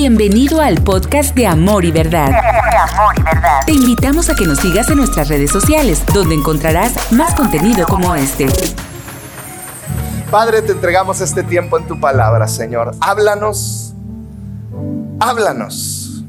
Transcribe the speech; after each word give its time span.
Bienvenido 0.00 0.60
al 0.60 0.80
podcast 0.84 1.34
de 1.34 1.48
Amor 1.48 1.84
y 1.84 1.90
Verdad. 1.90 2.30
Te 3.66 3.72
invitamos 3.72 4.30
a 4.30 4.36
que 4.36 4.44
nos 4.46 4.60
sigas 4.60 4.88
en 4.90 4.98
nuestras 4.98 5.28
redes 5.28 5.50
sociales, 5.50 6.04
donde 6.14 6.36
encontrarás 6.36 7.10
más 7.10 7.34
contenido 7.34 7.84
como 7.84 8.14
este. 8.14 8.46
Padre, 10.30 10.62
te 10.62 10.70
entregamos 10.70 11.20
este 11.20 11.42
tiempo 11.42 11.76
en 11.78 11.88
tu 11.88 11.98
palabra, 11.98 12.46
Señor. 12.46 12.94
Háblanos, 13.00 13.92
háblanos. 15.18 16.22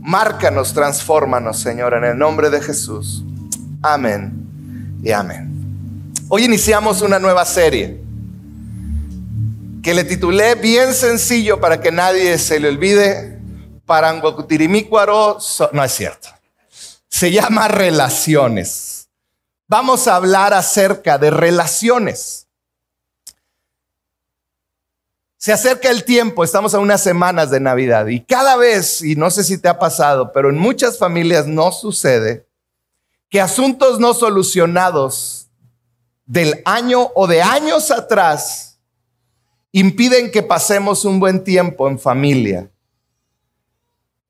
Márcanos, 0.00 0.74
transfórmanos, 0.74 1.60
Señor, 1.60 1.94
en 1.94 2.02
el 2.02 2.18
nombre 2.18 2.50
de 2.50 2.60
Jesús. 2.60 3.24
Amén 3.80 4.44
y 5.04 5.12
amén. 5.12 5.52
Hoy 6.28 6.46
iniciamos 6.46 7.00
una 7.00 7.20
nueva 7.20 7.44
serie 7.44 8.05
que 9.86 9.94
le 9.94 10.02
titulé 10.02 10.56
bien 10.56 10.92
sencillo 10.92 11.60
para 11.60 11.80
que 11.80 11.92
nadie 11.92 12.38
se 12.38 12.58
le 12.58 12.70
olvide. 12.70 13.38
Paranguacutirimicuaro, 13.84 15.38
no 15.70 15.84
es 15.84 15.92
cierto. 15.92 16.28
Se 17.08 17.30
llama 17.30 17.68
relaciones. 17.68 19.08
Vamos 19.68 20.08
a 20.08 20.16
hablar 20.16 20.54
acerca 20.54 21.18
de 21.18 21.30
relaciones. 21.30 22.48
Se 25.36 25.52
acerca 25.52 25.88
el 25.88 26.02
tiempo, 26.02 26.42
estamos 26.42 26.74
a 26.74 26.80
unas 26.80 27.00
semanas 27.00 27.52
de 27.52 27.60
Navidad 27.60 28.08
y 28.08 28.24
cada 28.24 28.56
vez, 28.56 29.02
y 29.02 29.14
no 29.14 29.30
sé 29.30 29.44
si 29.44 29.56
te 29.56 29.68
ha 29.68 29.78
pasado, 29.78 30.32
pero 30.32 30.50
en 30.50 30.58
muchas 30.58 30.98
familias 30.98 31.46
no 31.46 31.70
sucede, 31.70 32.48
que 33.30 33.40
asuntos 33.40 34.00
no 34.00 34.14
solucionados 34.14 35.46
del 36.24 36.60
año 36.64 37.12
o 37.14 37.28
de 37.28 37.40
años 37.40 37.92
atrás 37.92 38.65
impiden 39.78 40.30
que 40.30 40.42
pasemos 40.42 41.04
un 41.04 41.20
buen 41.20 41.44
tiempo 41.44 41.86
en 41.86 41.98
familia. 41.98 42.70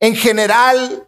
En 0.00 0.16
general, 0.16 1.06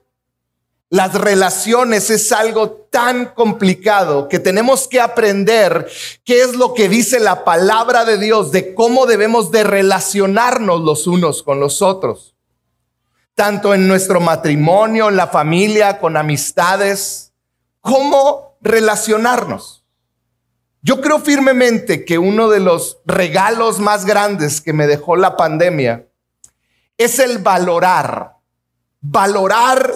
las 0.91 1.13
relaciones 1.15 2.09
es 2.09 2.31
algo 2.31 2.71
tan 2.71 3.35
complicado 3.35 4.29
que 4.29 4.39
tenemos 4.39 4.87
que 4.87 5.01
aprender 5.01 5.91
qué 6.23 6.43
es 6.43 6.55
lo 6.55 6.73
que 6.73 6.89
dice 6.89 7.19
la 7.19 7.45
palabra 7.45 8.05
de 8.05 8.17
Dios 8.17 8.53
de 8.53 8.77
cómo 8.77 9.07
debemos 9.07 9.51
de 9.51 9.65
relacionarnos 9.65 10.83
los 10.83 11.09
unos 11.09 11.43
con 11.43 11.59
los 11.59 11.83
otros. 11.83 12.37
Tanto 13.35 13.75
en 13.75 13.89
nuestro 13.89 14.21
matrimonio, 14.21 15.09
en 15.09 15.17
la 15.17 15.27
familia, 15.27 15.99
con 15.99 16.17
amistades, 16.17 17.33
cómo 17.81 18.57
relacionarnos. 18.61 19.78
Yo 20.83 21.01
creo 21.01 21.19
firmemente 21.19 22.05
que 22.05 22.19
uno 22.19 22.49
de 22.49 22.61
los 22.61 22.99
regalos 23.05 23.81
más 23.81 24.05
grandes 24.05 24.61
que 24.61 24.73
me 24.73 24.87
dejó 24.87 25.17
la 25.17 25.37
pandemia 25.37 26.07
es 26.97 27.19
el 27.19 27.39
valorar, 27.39 28.37
valorar 29.01 29.93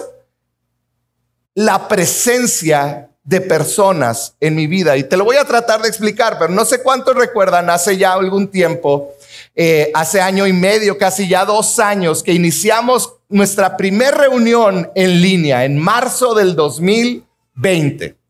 la 1.53 1.87
presencia 1.87 3.09
de 3.23 3.39
personas 3.39 4.35
en 4.39 4.55
mi 4.55 4.67
vida. 4.67 4.97
Y 4.97 5.03
te 5.03 5.15
lo 5.15 5.23
voy 5.23 5.37
a 5.37 5.45
tratar 5.45 5.81
de 5.81 5.87
explicar, 5.87 6.37
pero 6.37 6.51
no 6.51 6.65
sé 6.65 6.83
cuántos 6.83 7.15
recuerdan, 7.15 7.69
hace 7.69 7.97
ya 7.97 8.13
algún 8.13 8.49
tiempo, 8.49 9.13
eh, 9.55 9.91
hace 9.93 10.19
año 10.19 10.45
y 10.45 10.53
medio, 10.53 10.97
casi 10.97 11.27
ya 11.29 11.45
dos 11.45 11.79
años, 11.79 12.21
que 12.21 12.33
iniciamos 12.33 13.13
nuestra 13.29 13.77
primera 13.77 14.17
reunión 14.17 14.91
en 14.95 15.21
línea 15.21 15.63
en 15.63 15.79
marzo 15.79 16.33
del 16.33 16.55
2020. 16.55 18.22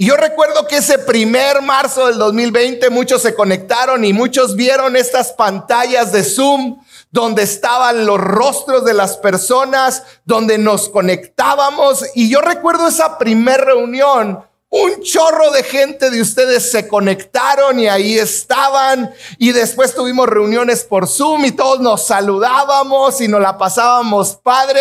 Y 0.00 0.06
yo 0.06 0.16
recuerdo 0.16 0.66
que 0.66 0.78
ese 0.78 0.98
primer 0.98 1.60
marzo 1.60 2.06
del 2.06 2.16
2020 2.16 2.88
muchos 2.88 3.20
se 3.20 3.34
conectaron 3.34 4.02
y 4.02 4.14
muchos 4.14 4.56
vieron 4.56 4.96
estas 4.96 5.32
pantallas 5.32 6.10
de 6.10 6.24
Zoom 6.24 6.80
donde 7.10 7.42
estaban 7.42 8.06
los 8.06 8.18
rostros 8.18 8.82
de 8.86 8.94
las 8.94 9.18
personas, 9.18 10.04
donde 10.24 10.56
nos 10.56 10.88
conectábamos. 10.88 12.02
Y 12.14 12.30
yo 12.30 12.40
recuerdo 12.40 12.88
esa 12.88 13.18
primer 13.18 13.60
reunión. 13.60 14.42
Un 14.70 15.02
chorro 15.02 15.50
de 15.50 15.64
gente 15.64 16.08
de 16.08 16.22
ustedes 16.22 16.70
se 16.70 16.88
conectaron 16.88 17.78
y 17.78 17.86
ahí 17.86 18.18
estaban. 18.18 19.12
Y 19.36 19.52
después 19.52 19.94
tuvimos 19.94 20.30
reuniones 20.30 20.82
por 20.82 21.08
Zoom 21.08 21.44
y 21.44 21.52
todos 21.52 21.78
nos 21.78 22.06
saludábamos 22.06 23.20
y 23.20 23.28
nos 23.28 23.42
la 23.42 23.58
pasábamos 23.58 24.34
padre. 24.36 24.80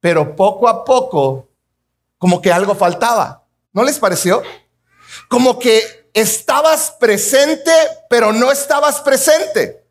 Pero 0.00 0.34
poco 0.34 0.66
a 0.66 0.84
poco, 0.84 1.46
como 2.18 2.42
que 2.42 2.52
algo 2.52 2.74
faltaba. 2.74 3.41
¿No 3.72 3.84
les 3.84 3.98
pareció? 3.98 4.42
Como 5.28 5.58
que 5.58 6.08
estabas 6.14 6.92
presente, 6.98 7.72
pero 8.08 8.32
no 8.32 8.50
estabas 8.50 9.00
presente. 9.00 9.84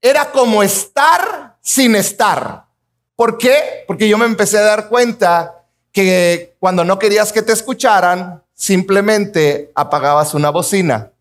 Era 0.00 0.30
como 0.32 0.62
estar 0.62 1.56
sin 1.60 1.94
estar. 1.94 2.66
¿Por 3.14 3.38
qué? 3.38 3.84
Porque 3.86 4.08
yo 4.08 4.18
me 4.18 4.26
empecé 4.26 4.58
a 4.58 4.62
dar 4.62 4.88
cuenta 4.88 5.64
que 5.92 6.56
cuando 6.60 6.84
no 6.84 6.98
querías 6.98 7.32
que 7.32 7.42
te 7.42 7.52
escucharan, 7.52 8.42
simplemente 8.52 9.72
apagabas 9.74 10.34
una 10.34 10.50
bocina. 10.50 11.12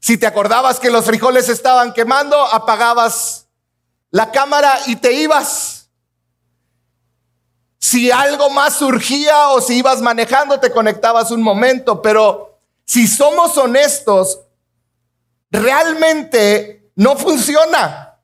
Si 0.00 0.18
te 0.18 0.26
acordabas 0.26 0.80
que 0.80 0.90
los 0.90 1.04
frijoles 1.04 1.48
estaban 1.48 1.92
quemando, 1.92 2.36
apagabas 2.36 3.46
la 4.10 4.30
cámara 4.30 4.78
y 4.86 4.96
te 4.96 5.12
ibas. 5.12 5.79
Si 7.80 8.10
algo 8.10 8.50
más 8.50 8.76
surgía 8.76 9.48
o 9.48 9.60
si 9.62 9.78
ibas 9.78 10.02
manejando, 10.02 10.60
te 10.60 10.70
conectabas 10.70 11.30
un 11.30 11.42
momento, 11.42 12.02
pero 12.02 12.60
si 12.84 13.08
somos 13.08 13.56
honestos, 13.56 14.40
realmente 15.50 16.92
no 16.94 17.16
funciona, 17.16 18.18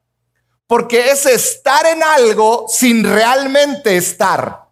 porque 0.66 1.10
es 1.10 1.24
estar 1.24 1.86
en 1.86 2.02
algo 2.02 2.66
sin 2.68 3.02
realmente 3.02 3.96
estar. 3.96 4.68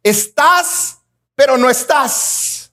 Estás, 0.00 0.98
pero 1.34 1.58
no 1.58 1.68
estás. 1.68 2.72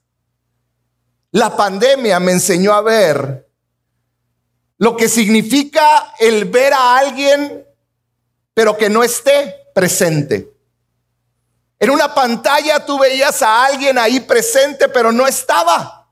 La 1.32 1.56
pandemia 1.56 2.20
me 2.20 2.32
enseñó 2.32 2.72
a 2.72 2.82
ver 2.82 3.50
lo 4.78 4.96
que 4.96 5.08
significa 5.08 6.14
el 6.20 6.44
ver 6.44 6.72
a 6.72 6.98
alguien, 6.98 7.66
pero 8.54 8.76
que 8.76 8.88
no 8.88 9.02
esté 9.02 9.56
presente. 9.74 10.57
En 11.78 11.90
una 11.90 12.14
pantalla 12.14 12.84
tú 12.84 12.98
veías 12.98 13.40
a 13.42 13.64
alguien 13.64 13.98
ahí 13.98 14.20
presente, 14.20 14.88
pero 14.88 15.12
no 15.12 15.26
estaba. 15.26 16.08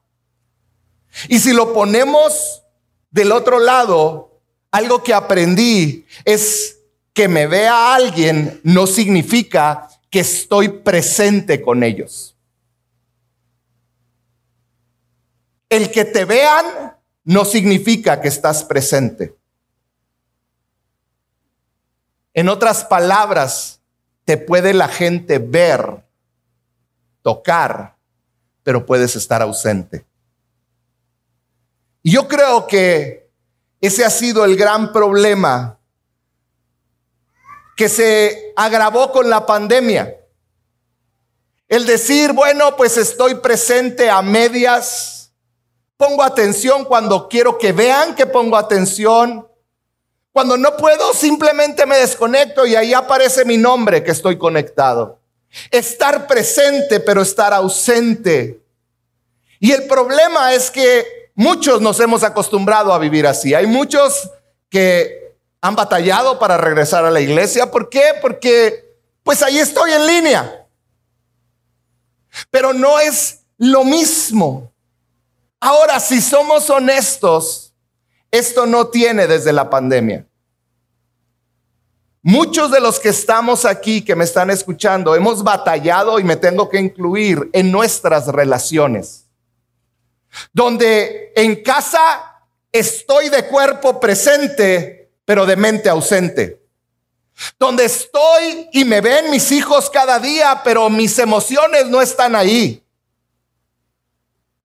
Y 1.28 1.38
si 1.38 1.52
lo 1.52 1.72
ponemos 1.72 2.62
del 3.10 3.32
otro 3.32 3.58
lado, 3.58 4.40
algo 4.70 5.02
que 5.02 5.14
aprendí 5.14 6.06
es 6.24 6.78
que 7.12 7.28
me 7.28 7.46
vea 7.46 7.94
alguien 7.94 8.60
no 8.62 8.86
significa 8.86 9.88
que 10.10 10.20
estoy 10.20 10.68
presente 10.68 11.62
con 11.62 11.82
ellos. 11.82 12.36
El 15.68 15.90
que 15.90 16.04
te 16.04 16.24
vean 16.24 16.96
no 17.24 17.44
significa 17.44 18.20
que 18.20 18.28
estás 18.28 18.62
presente. 18.62 19.34
En 22.34 22.48
otras 22.50 22.84
palabras, 22.84 23.75
te 24.26 24.36
puede 24.36 24.74
la 24.74 24.88
gente 24.88 25.38
ver, 25.38 26.04
tocar, 27.22 27.96
pero 28.64 28.84
puedes 28.84 29.14
estar 29.14 29.40
ausente. 29.40 30.04
Y 32.02 32.10
yo 32.10 32.26
creo 32.26 32.66
que 32.66 33.30
ese 33.80 34.04
ha 34.04 34.10
sido 34.10 34.44
el 34.44 34.56
gran 34.56 34.92
problema 34.92 35.78
que 37.76 37.88
se 37.88 38.52
agravó 38.56 39.12
con 39.12 39.30
la 39.30 39.46
pandemia. 39.46 40.16
El 41.68 41.86
decir, 41.86 42.32
bueno, 42.32 42.74
pues 42.76 42.96
estoy 42.96 43.36
presente 43.36 44.10
a 44.10 44.22
medias, 44.22 45.32
pongo 45.96 46.24
atención 46.24 46.84
cuando 46.84 47.28
quiero 47.28 47.58
que 47.58 47.70
vean 47.70 48.16
que 48.16 48.26
pongo 48.26 48.56
atención, 48.56 49.45
cuando 50.36 50.58
no 50.58 50.76
puedo, 50.76 51.14
simplemente 51.14 51.86
me 51.86 51.96
desconecto 51.96 52.66
y 52.66 52.76
ahí 52.76 52.92
aparece 52.92 53.46
mi 53.46 53.56
nombre 53.56 54.04
que 54.04 54.10
estoy 54.10 54.36
conectado. 54.36 55.18
Estar 55.70 56.26
presente, 56.26 57.00
pero 57.00 57.22
estar 57.22 57.54
ausente. 57.54 58.60
Y 59.60 59.72
el 59.72 59.84
problema 59.84 60.52
es 60.52 60.70
que 60.70 61.30
muchos 61.34 61.80
nos 61.80 61.98
hemos 62.00 62.22
acostumbrado 62.22 62.92
a 62.92 62.98
vivir 62.98 63.26
así. 63.26 63.54
Hay 63.54 63.66
muchos 63.66 64.28
que 64.68 65.34
han 65.62 65.74
batallado 65.74 66.38
para 66.38 66.58
regresar 66.58 67.06
a 67.06 67.10
la 67.10 67.22
iglesia. 67.22 67.70
¿Por 67.70 67.88
qué? 67.88 68.02
Porque 68.20 68.94
pues 69.22 69.42
ahí 69.42 69.56
estoy 69.58 69.90
en 69.92 70.06
línea. 70.06 70.66
Pero 72.50 72.74
no 72.74 73.00
es 73.00 73.38
lo 73.56 73.84
mismo. 73.84 74.70
Ahora, 75.60 75.98
si 75.98 76.20
somos 76.20 76.68
honestos, 76.68 77.66
esto 78.30 78.66
no 78.66 78.88
tiene 78.88 79.26
desde 79.26 79.52
la 79.52 79.70
pandemia. 79.70 80.26
Muchos 82.28 82.72
de 82.72 82.80
los 82.80 82.98
que 82.98 83.10
estamos 83.10 83.64
aquí, 83.64 84.02
que 84.02 84.16
me 84.16 84.24
están 84.24 84.50
escuchando, 84.50 85.14
hemos 85.14 85.44
batallado 85.44 86.18
y 86.18 86.24
me 86.24 86.34
tengo 86.34 86.68
que 86.68 86.80
incluir 86.80 87.48
en 87.52 87.70
nuestras 87.70 88.26
relaciones. 88.26 89.26
Donde 90.52 91.32
en 91.36 91.62
casa 91.62 92.42
estoy 92.72 93.28
de 93.28 93.46
cuerpo 93.46 94.00
presente, 94.00 95.12
pero 95.24 95.46
de 95.46 95.54
mente 95.54 95.88
ausente. 95.88 96.66
Donde 97.60 97.84
estoy 97.84 98.70
y 98.72 98.84
me 98.84 99.00
ven 99.00 99.30
mis 99.30 99.52
hijos 99.52 99.88
cada 99.88 100.18
día, 100.18 100.62
pero 100.64 100.90
mis 100.90 101.16
emociones 101.20 101.86
no 101.86 102.02
están 102.02 102.34
ahí. 102.34 102.82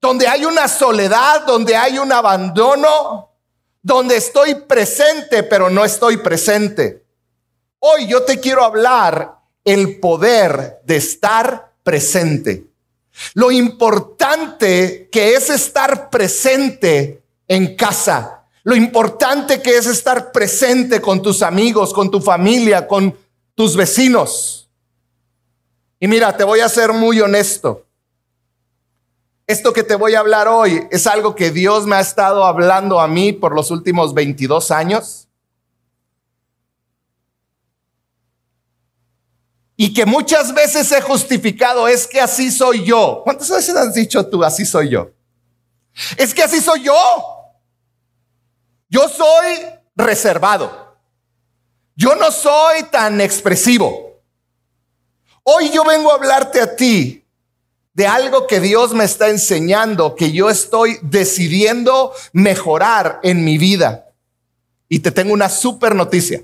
Donde 0.01 0.27
hay 0.27 0.45
una 0.45 0.67
soledad, 0.67 1.45
donde 1.45 1.75
hay 1.75 1.99
un 1.99 2.11
abandono, 2.11 3.29
donde 3.83 4.15
estoy 4.17 4.55
presente, 4.55 5.43
pero 5.43 5.69
no 5.69 5.85
estoy 5.85 6.17
presente. 6.17 7.01
Hoy 7.83 8.05
yo 8.05 8.21
te 8.21 8.39
quiero 8.39 8.63
hablar 8.63 9.39
el 9.65 9.99
poder 9.99 10.81
de 10.85 10.97
estar 10.97 11.73
presente. 11.81 12.67
Lo 13.33 13.51
importante 13.51 15.09
que 15.11 15.33
es 15.33 15.49
estar 15.49 16.11
presente 16.11 17.23
en 17.47 17.75
casa. 17.75 18.43
Lo 18.61 18.75
importante 18.75 19.63
que 19.63 19.77
es 19.77 19.87
estar 19.87 20.31
presente 20.31 21.01
con 21.01 21.23
tus 21.23 21.41
amigos, 21.41 21.91
con 21.91 22.11
tu 22.11 22.21
familia, 22.21 22.87
con 22.87 23.17
tus 23.55 23.75
vecinos. 23.75 24.69
Y 25.99 26.07
mira, 26.07 26.37
te 26.37 26.43
voy 26.43 26.59
a 26.59 26.69
ser 26.69 26.93
muy 26.93 27.19
honesto. 27.19 27.87
Esto 29.47 29.73
que 29.73 29.81
te 29.81 29.95
voy 29.95 30.13
a 30.13 30.19
hablar 30.19 30.47
hoy 30.47 30.87
es 30.91 31.07
algo 31.07 31.33
que 31.33 31.49
Dios 31.49 31.87
me 31.87 31.95
ha 31.95 31.99
estado 31.99 32.45
hablando 32.45 32.99
a 32.99 33.07
mí 33.07 33.33
por 33.33 33.55
los 33.55 33.71
últimos 33.71 34.13
22 34.13 34.69
años. 34.69 35.27
Y 39.83 39.95
que 39.95 40.05
muchas 40.05 40.53
veces 40.53 40.91
he 40.91 41.01
justificado, 41.01 41.87
es 41.87 42.05
que 42.05 42.21
así 42.21 42.51
soy 42.51 42.85
yo. 42.85 43.21
¿Cuántas 43.23 43.49
veces 43.49 43.75
has 43.75 43.95
dicho 43.95 44.23
tú, 44.27 44.43
así 44.43 44.63
soy 44.63 44.89
yo? 44.89 45.09
Es 46.17 46.35
que 46.35 46.43
así 46.43 46.61
soy 46.61 46.83
yo. 46.83 46.93
Yo 48.89 49.09
soy 49.09 49.57
reservado. 49.95 50.99
Yo 51.95 52.13
no 52.13 52.29
soy 52.29 52.83
tan 52.91 53.21
expresivo. 53.21 54.21
Hoy 55.41 55.71
yo 55.71 55.83
vengo 55.83 56.11
a 56.11 56.15
hablarte 56.15 56.61
a 56.61 56.75
ti 56.75 57.25
de 57.93 58.05
algo 58.05 58.45
que 58.45 58.59
Dios 58.59 58.93
me 58.93 59.05
está 59.05 59.29
enseñando, 59.29 60.15
que 60.15 60.31
yo 60.31 60.51
estoy 60.51 60.99
decidiendo 61.01 62.13
mejorar 62.33 63.19
en 63.23 63.43
mi 63.43 63.57
vida. 63.57 64.13
Y 64.87 64.99
te 64.99 65.09
tengo 65.09 65.33
una 65.33 65.49
super 65.49 65.95
noticia. 65.95 66.43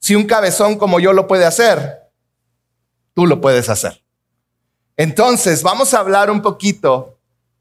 Si 0.00 0.16
un 0.16 0.26
cabezón 0.26 0.76
como 0.76 0.98
yo 0.98 1.12
lo 1.12 1.28
puede 1.28 1.44
hacer, 1.44 2.07
tú 3.18 3.26
lo 3.26 3.40
puedes 3.40 3.68
hacer. 3.68 4.00
Entonces, 4.96 5.64
vamos 5.64 5.92
a 5.92 5.98
hablar 5.98 6.30
un 6.30 6.40
poquito 6.40 7.18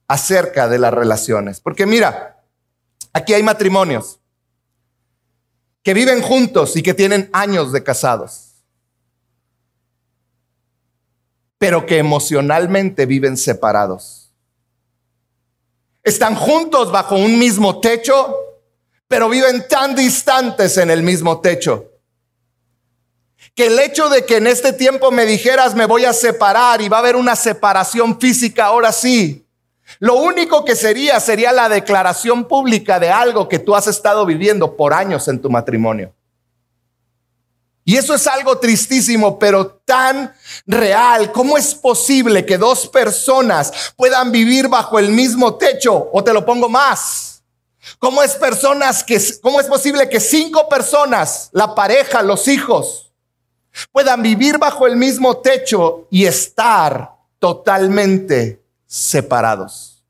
acerca 0.07 0.67
de 0.67 0.77
las 0.77 0.93
relaciones. 0.93 1.59
Porque 1.59 1.87
mira, 1.87 2.43
aquí 3.11 3.33
hay 3.33 3.41
matrimonios 3.41 4.19
que 5.81 5.95
viven 5.95 6.21
juntos 6.21 6.75
y 6.75 6.83
que 6.83 6.93
tienen 6.93 7.31
años 7.33 7.71
de 7.71 7.83
casados. 7.83 8.43
pero 11.57 11.87
que 11.87 11.97
emocionalmente 11.97 13.07
viven 13.07 13.35
separados. 13.35 14.31
Están 16.03 16.35
juntos 16.35 16.91
bajo 16.91 17.15
un 17.15 17.39
mismo 17.39 17.79
techo, 17.79 18.31
pero 19.07 19.27
viven 19.27 19.67
tan 19.67 19.95
distantes 19.95 20.77
en 20.77 20.91
el 20.91 21.01
mismo 21.01 21.41
techo. 21.41 21.86
Que 23.57 23.65
el 23.65 23.79
hecho 23.79 24.07
de 24.07 24.23
que 24.23 24.37
en 24.37 24.45
este 24.45 24.71
tiempo 24.71 25.09
me 25.09 25.25
dijeras 25.25 25.73
me 25.73 25.87
voy 25.87 26.05
a 26.05 26.13
separar 26.13 26.79
y 26.79 26.89
va 26.89 26.97
a 26.97 26.99
haber 26.99 27.15
una 27.15 27.35
separación 27.35 28.19
física 28.19 28.67
ahora 28.67 28.91
sí, 28.91 29.47
lo 29.97 30.13
único 30.17 30.63
que 30.63 30.75
sería 30.75 31.19
sería 31.19 31.51
la 31.51 31.67
declaración 31.67 32.47
pública 32.47 32.99
de 32.99 33.09
algo 33.09 33.49
que 33.49 33.57
tú 33.57 33.75
has 33.75 33.87
estado 33.87 34.27
viviendo 34.27 34.77
por 34.77 34.93
años 34.93 35.27
en 35.27 35.41
tu 35.41 35.49
matrimonio. 35.49 36.13
Y 37.83 37.97
eso 37.97 38.13
es 38.13 38.27
algo 38.27 38.59
tristísimo, 38.59 39.39
pero 39.39 39.65
tan 39.65 40.35
real. 40.67 41.31
¿Cómo 41.31 41.57
es 41.57 41.73
posible 41.73 42.45
que 42.45 42.59
dos 42.59 42.87
personas 42.87 43.93
puedan 43.95 44.31
vivir 44.31 44.67
bajo 44.67 44.99
el 44.99 45.09
mismo 45.09 45.55
techo? 45.55 46.11
O 46.13 46.23
te 46.23 46.31
lo 46.31 46.45
pongo 46.45 46.69
más. 46.69 47.41
¿Cómo 47.97 48.21
es 48.21 48.35
personas 48.35 49.03
que 49.03 49.19
cómo 49.41 49.59
es 49.59 49.65
posible 49.65 50.07
que 50.09 50.19
cinco 50.19 50.69
personas, 50.69 51.49
la 51.53 51.73
pareja, 51.73 52.21
los 52.21 52.47
hijos, 52.47 53.06
puedan 53.91 54.21
vivir 54.21 54.57
bajo 54.57 54.87
el 54.87 54.95
mismo 54.95 55.37
techo 55.37 56.07
y 56.09 56.25
estar 56.25 57.11
totalmente 57.39 58.61
separados? 58.85 60.03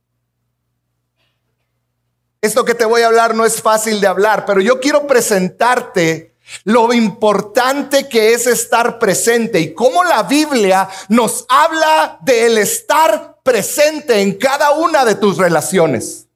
Esto 2.42 2.64
que 2.64 2.75
te 2.75 2.86
voy 2.86 3.02
a 3.02 3.08
hablar 3.08 3.36
no 3.36 3.46
es 3.46 3.62
fácil 3.62 4.00
de 4.00 4.08
hablar, 4.08 4.46
pero 4.46 4.62
yo 4.62 4.80
quiero 4.80 5.08
presentarte 5.08 6.36
lo 6.64 6.94
importante 6.94 8.08
que 8.08 8.34
es 8.34 8.48
estar 8.48 9.00
presente 9.00 9.60
y 9.60 9.74
cómo 9.74 10.04
la 10.04 10.24
Biblia 10.24 10.88
nos 11.10 11.46
habla 11.50 12.20
del 12.22 12.58
estar 12.58 13.38
presente 13.44 14.22
en 14.22 14.38
cada 14.38 14.72
una 14.72 15.04
de 15.04 15.16
tus 15.16 15.38
relaciones. 15.38 16.28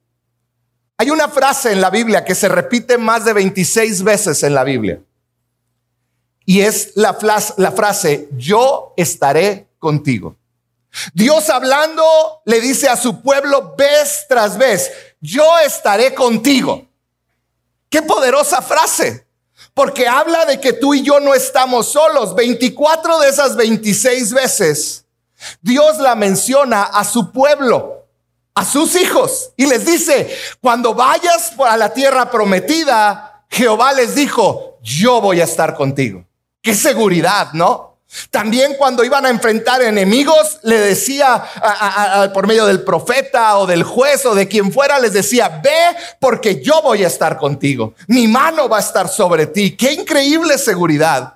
Hay 0.98 1.10
una 1.10 1.30
frase 1.30 1.72
en 1.72 1.82
la 1.82 1.90
Biblia 1.90 2.26
que 2.26 2.36
se 2.36 2.50
repite 2.50 2.98
más 2.98 3.26
de 3.26 3.34
26 3.34 4.04
veces 4.04 4.44
en 4.44 4.54
la 4.54 4.64
Biblia. 4.64 5.00
Y 6.46 6.62
es 6.62 6.94
la, 6.96 7.18
la 7.58 7.72
frase, 7.72 8.30
yo 8.38 8.94
estaré 8.98 9.68
contigo. 9.80 10.36
Dios 11.14 11.50
hablando 11.50 12.04
le 12.46 12.60
dice 12.60 12.90
a 12.90 12.98
su 12.98 13.22
pueblo 13.22 13.76
vez 13.78 14.26
tras 14.28 14.58
vez, 14.58 14.92
yo 15.22 15.58
estaré 15.60 16.14
contigo. 16.14 16.88
Qué 17.90 18.02
poderosa 18.02 18.62
frase. 18.62 19.26
Porque 19.74 20.08
habla 20.08 20.46
de 20.46 20.60
que 20.60 20.74
tú 20.74 20.94
y 20.94 21.02
yo 21.02 21.20
no 21.20 21.34
estamos 21.34 21.92
solos. 21.92 22.36
24 22.36 23.20
de 23.20 23.30
esas 23.30 23.56
26 23.56 24.34
veces, 24.34 25.06
Dios 25.62 25.98
la 26.00 26.16
menciona 26.16 26.84
a 26.84 27.04
su 27.04 27.32
pueblo, 27.32 28.06
a 28.54 28.66
sus 28.66 28.96
hijos. 28.96 29.52
Y 29.56 29.66
les 29.66 29.86
dice, 29.86 30.36
cuando 30.62 30.94
vayas 30.94 31.54
a 31.58 31.78
la 31.78 31.94
tierra 31.94 32.30
prometida, 32.30 33.46
Jehová 33.50 33.94
les 33.94 34.16
dijo, 34.16 34.78
yo 34.82 35.22
voy 35.22 35.40
a 35.40 35.46
estar 35.46 35.76
contigo. 35.76 36.26
Qué 36.62 36.76
seguridad, 36.76 37.54
¿no? 37.54 37.92
También 38.30 38.76
cuando 38.78 39.06
iban 39.06 39.26
a 39.26 39.30
enfrentar 39.30 39.82
enemigos, 39.82 40.60
le 40.64 40.78
decía 40.80 41.44
por 42.34 42.46
medio 42.46 42.66
del 42.66 42.84
profeta 42.84 43.58
o 43.58 43.66
del 43.66 43.84
juez 43.84 44.26
o 44.26 44.36
de 44.36 44.50
quien 44.50 44.72
fuera, 44.72 45.00
les 45.00 45.14
decía, 45.14 45.62
ve 45.64 45.96
porque 46.20 46.62
yo 46.62 46.82
voy 46.82 47.06
a 47.06 47.08
estar 47.08 47.38
contigo. 47.38 47.94
Mi 48.08 48.28
mano 48.28 48.68
va 48.68 48.78
a 48.78 48.82
estar 48.82 49.08
sobre 49.08 49.48
ti. 49.48 49.78
Qué 49.78 49.94
increíble 49.94 50.58
seguridad. 50.58 51.36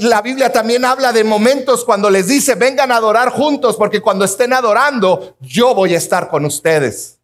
La 0.00 0.20
Biblia 0.20 0.52
también 0.52 0.84
habla 0.84 1.12
de 1.12 1.24
momentos 1.24 1.84
cuando 1.84 2.10
les 2.10 2.28
dice, 2.28 2.54
vengan 2.54 2.92
a 2.92 2.96
adorar 2.96 3.30
juntos, 3.30 3.76
porque 3.76 4.00
cuando 4.00 4.24
estén 4.24 4.52
adorando, 4.52 5.36
yo 5.40 5.74
voy 5.74 5.94
a 5.94 5.98
estar 5.98 6.28
con 6.28 6.44
ustedes. 6.44 7.18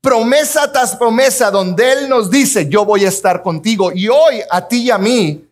Promesa 0.00 0.72
tras 0.72 0.96
promesa 0.96 1.50
donde 1.50 1.92
Él 1.92 2.08
nos 2.08 2.30
dice, 2.30 2.68
yo 2.68 2.84
voy 2.84 3.04
a 3.04 3.08
estar 3.08 3.42
contigo. 3.42 3.92
Y 3.92 4.08
hoy 4.08 4.42
a 4.50 4.66
ti 4.66 4.84
y 4.84 4.90
a 4.90 4.98
mí 4.98 5.46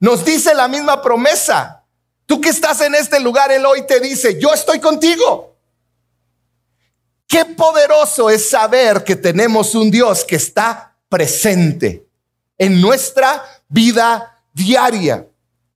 nos 0.00 0.24
dice 0.24 0.54
la 0.54 0.68
misma 0.68 1.02
promesa. 1.02 1.84
Tú 2.26 2.40
que 2.40 2.50
estás 2.50 2.80
en 2.82 2.94
este 2.94 3.20
lugar, 3.20 3.50
Él 3.50 3.64
hoy 3.64 3.86
te 3.86 4.00
dice, 4.00 4.38
yo 4.40 4.52
estoy 4.52 4.80
contigo. 4.80 5.56
Qué 7.26 7.44
poderoso 7.44 8.30
es 8.30 8.48
saber 8.48 9.04
que 9.04 9.16
tenemos 9.16 9.74
un 9.74 9.90
Dios 9.90 10.24
que 10.24 10.36
está 10.36 10.96
presente 11.08 12.06
en 12.56 12.80
nuestra 12.80 13.44
vida 13.68 14.42
diaria. 14.52 15.26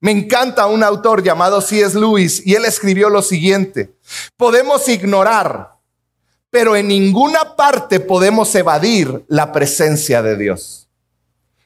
Me 0.00 0.11
encanta 0.11 0.67
un 0.67 0.83
autor 0.83 1.23
llamado 1.23 1.61
C.S. 1.61 1.99
Lewis 1.99 2.43
y 2.45 2.55
él 2.55 2.64
escribió 2.64 3.09
lo 3.09 3.23
siguiente. 3.23 3.95
Podemos 4.37 4.88
ignorar, 4.88 5.75
pero 6.50 6.75
en 6.75 6.88
ninguna 6.88 7.55
parte 7.55 8.00
podemos 8.00 8.52
evadir 8.55 9.25
la 9.29 9.52
presencia 9.52 10.23
de 10.23 10.37
Dios. 10.37 10.82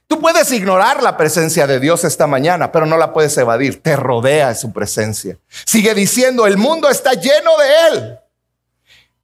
Tú 0.08 0.20
puedes 0.20 0.52
ignorar 0.52 1.02
la 1.02 1.16
presencia 1.16 1.66
de 1.66 1.80
Dios 1.80 2.04
esta 2.04 2.28
mañana, 2.28 2.70
pero 2.70 2.86
no 2.86 2.96
la 2.96 3.12
puedes 3.12 3.36
evadir. 3.38 3.82
Te 3.82 3.96
rodea 3.96 4.54
su 4.54 4.72
presencia. 4.72 5.36
Sigue 5.64 5.94
diciendo, 5.94 6.46
el 6.46 6.56
mundo 6.56 6.88
está 6.88 7.14
lleno 7.14 7.56
de 7.58 7.88
Él. 7.88 8.18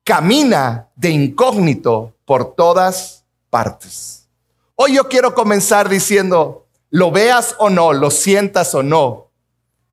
Camina 0.02 0.88
de 0.96 1.10
incógnito 1.10 2.16
por 2.24 2.56
todas 2.56 3.24
partes. 3.48 4.28
Hoy 4.74 4.96
yo 4.96 5.08
quiero 5.08 5.34
comenzar 5.34 5.88
diciendo, 5.88 6.66
lo 6.90 7.12
veas 7.12 7.54
o 7.58 7.70
no, 7.70 7.92
lo 7.92 8.10
sientas 8.10 8.74
o 8.74 8.82
no, 8.82 9.30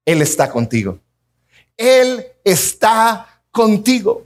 Él 0.05 0.23
está 0.23 0.49
contigo. 0.49 0.97
Él 1.77 2.25
está 2.43 3.41
contigo. 3.51 4.25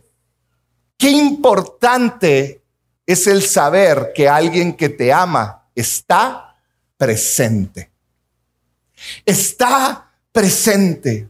Qué 0.97 1.11
importante 1.11 2.63
es 3.05 3.27
el 3.27 3.43
saber 3.43 4.13
que 4.15 4.29
alguien 4.29 4.77
que 4.77 4.87
te 4.87 5.11
ama 5.11 5.67
está 5.75 6.52
presente. 7.03 7.91
Está 9.25 10.09
presente. 10.31 11.27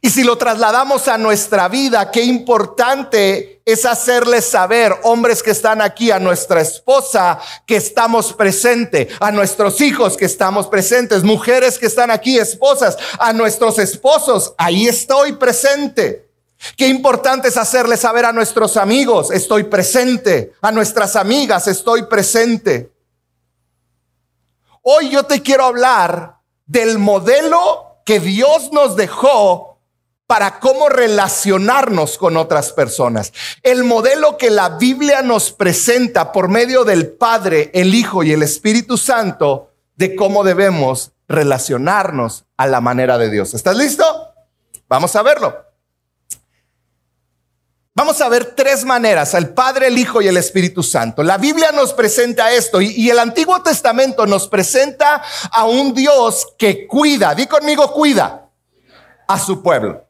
Y 0.00 0.08
si 0.10 0.22
lo 0.22 0.38
trasladamos 0.38 1.08
a 1.08 1.18
nuestra 1.18 1.66
vida, 1.68 2.08
qué 2.12 2.22
importante 2.22 3.62
es 3.64 3.84
hacerles 3.84 4.44
saber, 4.44 4.94
hombres 5.02 5.42
que 5.42 5.50
están 5.50 5.82
aquí, 5.82 6.12
a 6.12 6.20
nuestra 6.20 6.60
esposa 6.60 7.40
que 7.66 7.76
estamos 7.76 8.32
presentes, 8.32 9.08
a 9.18 9.32
nuestros 9.32 9.80
hijos 9.80 10.16
que 10.16 10.26
estamos 10.26 10.68
presentes, 10.68 11.24
mujeres 11.24 11.76
que 11.76 11.86
están 11.86 12.12
aquí, 12.12 12.38
esposas, 12.38 12.96
a 13.18 13.32
nuestros 13.32 13.76
esposos, 13.80 14.54
ahí 14.56 14.86
estoy 14.86 15.32
presente. 15.32 16.28
Qué 16.76 16.86
importante 16.86 17.48
es 17.48 17.56
hacerles 17.56 18.00
saber 18.00 18.24
a 18.24 18.32
nuestros 18.32 18.76
amigos, 18.76 19.32
estoy 19.32 19.64
presente, 19.64 20.52
a 20.60 20.70
nuestras 20.70 21.16
amigas, 21.16 21.66
estoy 21.66 22.04
presente. 22.04 22.92
Hoy 24.82 25.10
yo 25.10 25.24
te 25.24 25.42
quiero 25.42 25.64
hablar 25.64 26.38
del 26.64 26.98
modelo 26.98 28.00
que 28.06 28.18
Dios 28.18 28.72
nos 28.72 28.96
dejó 28.96 29.78
para 30.26 30.58
cómo 30.58 30.88
relacionarnos 30.88 32.16
con 32.16 32.36
otras 32.38 32.72
personas. 32.72 33.32
El 33.62 33.84
modelo 33.84 34.38
que 34.38 34.48
la 34.48 34.70
Biblia 34.78 35.20
nos 35.20 35.52
presenta 35.52 36.32
por 36.32 36.48
medio 36.48 36.84
del 36.84 37.12
Padre, 37.12 37.70
el 37.74 37.94
Hijo 37.94 38.22
y 38.22 38.32
el 38.32 38.42
Espíritu 38.42 38.96
Santo 38.96 39.72
de 39.96 40.16
cómo 40.16 40.44
debemos 40.44 41.12
relacionarnos 41.28 42.46
a 42.56 42.66
la 42.66 42.80
manera 42.80 43.18
de 43.18 43.28
Dios. 43.28 43.52
¿Estás 43.52 43.76
listo? 43.76 44.04
Vamos 44.88 45.14
a 45.14 45.22
verlo. 45.22 45.69
Vamos 47.92 48.20
a 48.20 48.28
ver 48.28 48.54
tres 48.54 48.84
maneras, 48.84 49.34
el 49.34 49.48
Padre, 49.48 49.88
el 49.88 49.98
Hijo 49.98 50.22
y 50.22 50.28
el 50.28 50.36
Espíritu 50.36 50.82
Santo. 50.82 51.24
La 51.24 51.38
Biblia 51.38 51.72
nos 51.72 51.92
presenta 51.92 52.52
esto 52.52 52.80
y, 52.80 53.10
el 53.10 53.18
Antiguo 53.18 53.60
Testamento 53.62 54.26
nos 54.26 54.46
presenta 54.46 55.22
a 55.50 55.64
un 55.64 55.92
Dios 55.92 56.46
que 56.56 56.86
cuida, 56.86 57.34
di 57.34 57.46
conmigo, 57.46 57.92
cuida 57.92 58.48
a 59.26 59.38
su 59.40 59.60
pueblo. 59.60 60.06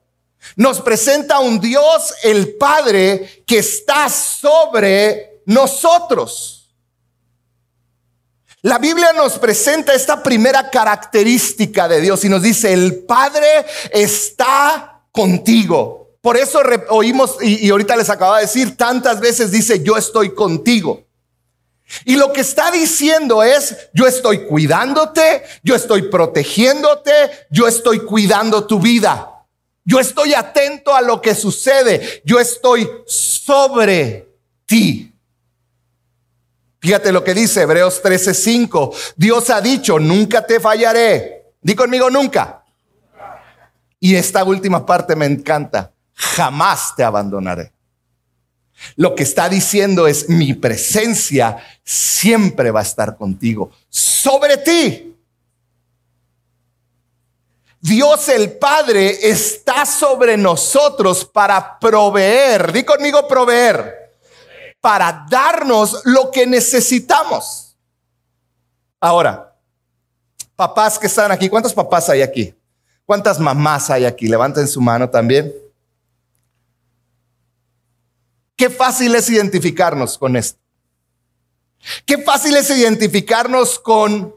Nos 0.56 0.80
presenta 0.82 1.36
a 1.36 1.40
un 1.40 1.58
Dios, 1.58 2.14
el 2.22 2.56
Padre, 2.56 3.44
que 3.46 3.58
está 3.58 4.10
sobre 4.10 5.42
nosotros. 5.46 6.74
La 8.60 8.76
Biblia 8.76 9.14
nos 9.14 9.38
presenta 9.38 9.94
esta 9.94 10.22
primera 10.22 10.68
característica 10.68 11.88
de 11.88 12.02
Dios 12.02 12.22
y 12.24 12.28
nos 12.28 12.42
dice, 12.42 12.74
el 12.74 13.04
Padre 13.04 13.64
está 13.90 15.00
contigo. 15.10 15.99
Por 16.20 16.36
eso 16.36 16.60
oímos, 16.90 17.38
y, 17.40 17.70
ahorita 17.70 17.96
les 17.96 18.10
acabo 18.10 18.34
de 18.34 18.42
decir, 18.42 18.76
tantas 18.76 19.20
veces 19.20 19.50
dice, 19.50 19.82
yo 19.82 19.96
estoy 19.96 20.34
contigo. 20.34 21.06
Y 22.04 22.16
lo 22.16 22.32
que 22.32 22.42
está 22.42 22.70
diciendo 22.70 23.42
es, 23.42 23.88
yo 23.94 24.06
estoy 24.06 24.46
cuidándote, 24.46 25.42
yo 25.62 25.74
estoy 25.74 26.02
protegiéndote, 26.02 27.12
yo 27.50 27.66
estoy 27.66 28.00
cuidando 28.00 28.66
tu 28.66 28.78
vida. 28.78 29.26
Yo 29.82 29.98
estoy 29.98 30.34
atento 30.34 30.94
a 30.94 31.00
lo 31.00 31.20
que 31.22 31.34
sucede, 31.34 32.22
yo 32.24 32.38
estoy 32.38 32.88
sobre 33.06 34.28
ti. 34.66 35.12
Fíjate 36.80 37.12
lo 37.12 37.24
que 37.24 37.34
dice 37.34 37.62
Hebreos 37.62 38.00
13:5. 38.02 38.94
Dios 39.16 39.50
ha 39.50 39.60
dicho, 39.60 39.98
nunca 39.98 40.46
te 40.46 40.60
fallaré. 40.60 41.54
Di 41.60 41.74
conmigo 41.74 42.08
nunca. 42.10 42.62
Y 43.98 44.14
esta 44.14 44.44
última 44.44 44.86
parte 44.86 45.16
me 45.16 45.26
encanta 45.26 45.92
jamás 46.20 46.94
te 46.94 47.02
abandonaré. 47.02 47.72
Lo 48.96 49.14
que 49.14 49.22
está 49.22 49.48
diciendo 49.48 50.06
es, 50.06 50.28
mi 50.28 50.54
presencia 50.54 51.58
siempre 51.82 52.70
va 52.70 52.80
a 52.80 52.84
estar 52.84 53.16
contigo, 53.16 53.70
sobre 53.88 54.58
ti. 54.58 55.16
Dios 57.80 58.28
el 58.28 58.52
Padre 58.52 59.30
está 59.30 59.86
sobre 59.86 60.36
nosotros 60.36 61.24
para 61.24 61.78
proveer, 61.78 62.72
di 62.72 62.84
conmigo 62.84 63.26
proveer, 63.26 64.14
para 64.80 65.26
darnos 65.30 66.02
lo 66.04 66.30
que 66.30 66.46
necesitamos. 66.46 67.76
Ahora, 69.00 69.56
papás 70.54 70.98
que 70.98 71.06
están 71.06 71.32
aquí, 71.32 71.48
¿cuántos 71.48 71.72
papás 71.72 72.10
hay 72.10 72.20
aquí? 72.20 72.54
¿Cuántas 73.06 73.38
mamás 73.38 73.88
hay 73.88 74.04
aquí? 74.04 74.28
Levanten 74.28 74.68
su 74.68 74.80
mano 74.80 75.08
también. 75.08 75.69
Qué 78.60 78.68
fácil 78.68 79.14
es 79.14 79.30
identificarnos 79.30 80.18
con 80.18 80.36
esto. 80.36 80.58
Qué 82.04 82.18
fácil 82.18 82.54
es 82.58 82.68
identificarnos 82.68 83.78
con 83.78 84.36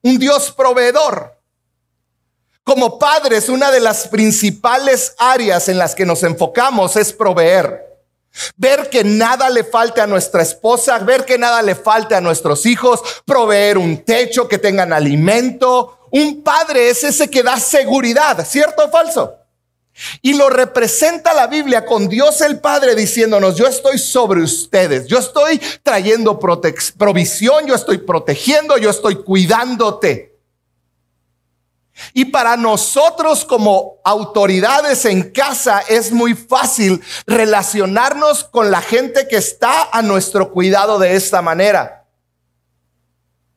un 0.00 0.18
Dios 0.20 0.52
proveedor. 0.52 1.36
Como 2.62 3.00
padres, 3.00 3.48
una 3.48 3.72
de 3.72 3.80
las 3.80 4.06
principales 4.06 5.16
áreas 5.18 5.68
en 5.68 5.78
las 5.78 5.96
que 5.96 6.06
nos 6.06 6.22
enfocamos 6.22 6.94
es 6.94 7.12
proveer. 7.12 7.84
Ver 8.54 8.90
que 8.90 9.02
nada 9.02 9.50
le 9.50 9.64
falte 9.64 10.00
a 10.00 10.06
nuestra 10.06 10.42
esposa, 10.42 10.96
ver 10.98 11.24
que 11.24 11.36
nada 11.36 11.60
le 11.60 11.74
falte 11.74 12.14
a 12.14 12.20
nuestros 12.20 12.66
hijos, 12.66 13.00
proveer 13.24 13.76
un 13.76 14.04
techo, 14.04 14.46
que 14.46 14.58
tengan 14.58 14.92
alimento. 14.92 15.98
Un 16.12 16.44
padre 16.44 16.90
es 16.90 17.02
ese 17.02 17.28
que 17.28 17.42
da 17.42 17.58
seguridad, 17.58 18.46
¿cierto 18.46 18.84
o 18.84 18.90
falso? 18.92 19.43
Y 20.22 20.34
lo 20.34 20.50
representa 20.50 21.32
la 21.34 21.46
Biblia 21.46 21.84
con 21.86 22.08
Dios 22.08 22.40
el 22.40 22.60
Padre 22.60 22.94
diciéndonos, 22.94 23.56
yo 23.56 23.66
estoy 23.66 23.98
sobre 23.98 24.42
ustedes, 24.42 25.06
yo 25.06 25.18
estoy 25.18 25.60
trayendo 25.82 26.38
provisión, 26.38 27.66
yo 27.66 27.74
estoy 27.74 27.98
protegiendo, 27.98 28.76
yo 28.76 28.90
estoy 28.90 29.16
cuidándote. 29.22 30.34
Y 32.12 32.26
para 32.26 32.56
nosotros 32.56 33.44
como 33.44 34.00
autoridades 34.04 35.04
en 35.04 35.30
casa 35.30 35.80
es 35.88 36.10
muy 36.10 36.34
fácil 36.34 37.00
relacionarnos 37.26 38.44
con 38.44 38.70
la 38.70 38.80
gente 38.82 39.28
que 39.28 39.36
está 39.36 39.90
a 39.92 40.02
nuestro 40.02 40.50
cuidado 40.50 40.98
de 40.98 41.14
esta 41.14 41.40
manera. 41.40 42.03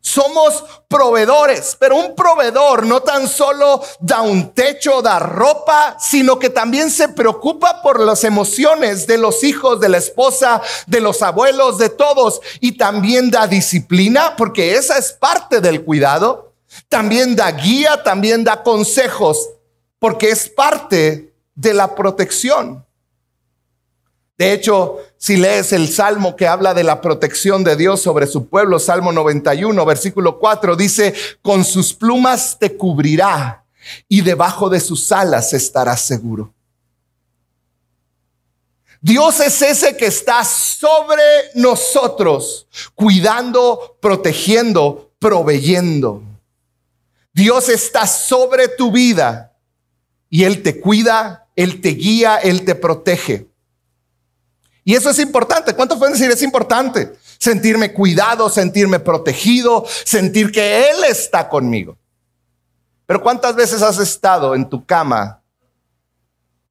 Somos 0.08 0.64
proveedores, 0.88 1.76
pero 1.78 1.98
un 1.98 2.16
proveedor 2.16 2.86
no 2.86 3.02
tan 3.02 3.28
solo 3.28 3.84
da 4.00 4.22
un 4.22 4.54
techo, 4.54 5.02
da 5.02 5.20
ropa, 5.20 5.98
sino 6.00 6.40
que 6.40 6.50
también 6.50 6.90
se 6.90 7.10
preocupa 7.10 7.82
por 7.82 8.00
las 8.00 8.24
emociones 8.24 9.06
de 9.06 9.18
los 9.18 9.44
hijos, 9.44 9.82
de 9.82 9.90
la 9.90 9.98
esposa, 9.98 10.62
de 10.86 11.02
los 11.02 11.22
abuelos, 11.22 11.78
de 11.78 11.90
todos. 11.90 12.40
Y 12.62 12.78
también 12.78 13.30
da 13.30 13.48
disciplina, 13.48 14.38
porque 14.38 14.76
esa 14.76 14.98
es 14.98 15.12
parte 15.12 15.60
del 15.60 15.84
cuidado. 15.84 16.54
También 16.88 17.36
da 17.36 17.52
guía, 17.52 18.02
también 18.02 18.46
da 18.46 18.64
consejos, 18.64 19.50
porque 20.00 20.30
es 20.30 20.48
parte 20.48 21.34
de 21.54 21.74
la 21.74 21.96
protección. 21.96 22.87
De 24.38 24.54
hecho, 24.54 24.98
si 25.18 25.36
lees 25.36 25.74
el 25.74 25.90
salmo 25.90 26.36
que 26.36 26.48
habla 26.48 26.76
de 26.76 26.84
la 26.84 27.02
protección 27.02 27.64
de 27.64 27.76
Dios 27.76 28.02
sobre 28.02 28.28
su 28.28 28.48
pueblo, 28.48 28.78
Salmo 28.78 29.12
91, 29.12 29.84
versículo 29.84 30.38
4, 30.38 30.76
dice, 30.76 31.16
con 31.42 31.66
sus 31.66 31.94
plumas 31.94 32.58
te 32.60 32.78
cubrirá 32.78 33.66
y 34.08 34.22
debajo 34.22 34.70
de 34.70 34.80
sus 34.80 35.12
alas 35.12 35.54
estarás 35.54 36.02
seguro. 36.02 36.54
Dios 39.02 39.40
es 39.40 39.60
ese 39.62 39.98
que 39.98 40.06
está 40.06 40.44
sobre 40.44 41.24
nosotros, 41.56 42.68
cuidando, 42.94 43.98
protegiendo, 44.00 45.12
proveyendo. 45.18 46.22
Dios 47.34 47.70
está 47.70 48.06
sobre 48.06 48.68
tu 48.68 48.92
vida 48.92 49.56
y 50.30 50.44
Él 50.44 50.62
te 50.62 50.80
cuida, 50.80 51.48
Él 51.56 51.82
te 51.82 51.90
guía, 51.90 52.38
Él 52.38 52.66
te 52.66 52.76
protege. 52.76 53.48
Y 54.88 54.96
eso 54.96 55.10
es 55.10 55.20
importante. 55.20 55.74
¿Cuánto 55.74 56.00
pueden 56.00 56.14
decir? 56.14 56.32
Es 56.32 56.42
importante 56.42 57.18
sentirme 57.38 57.92
cuidado, 57.92 58.50
sentirme 58.50 59.02
protegido, 59.02 59.86
sentir 60.06 60.50
que 60.50 60.90
Él 60.90 61.04
está 61.10 61.50
conmigo. 61.50 61.98
Pero 63.06 63.22
¿cuántas 63.22 63.54
veces 63.54 63.82
has 63.82 64.00
estado 64.00 64.56
en 64.56 64.70
tu 64.70 64.86
cama 64.86 65.42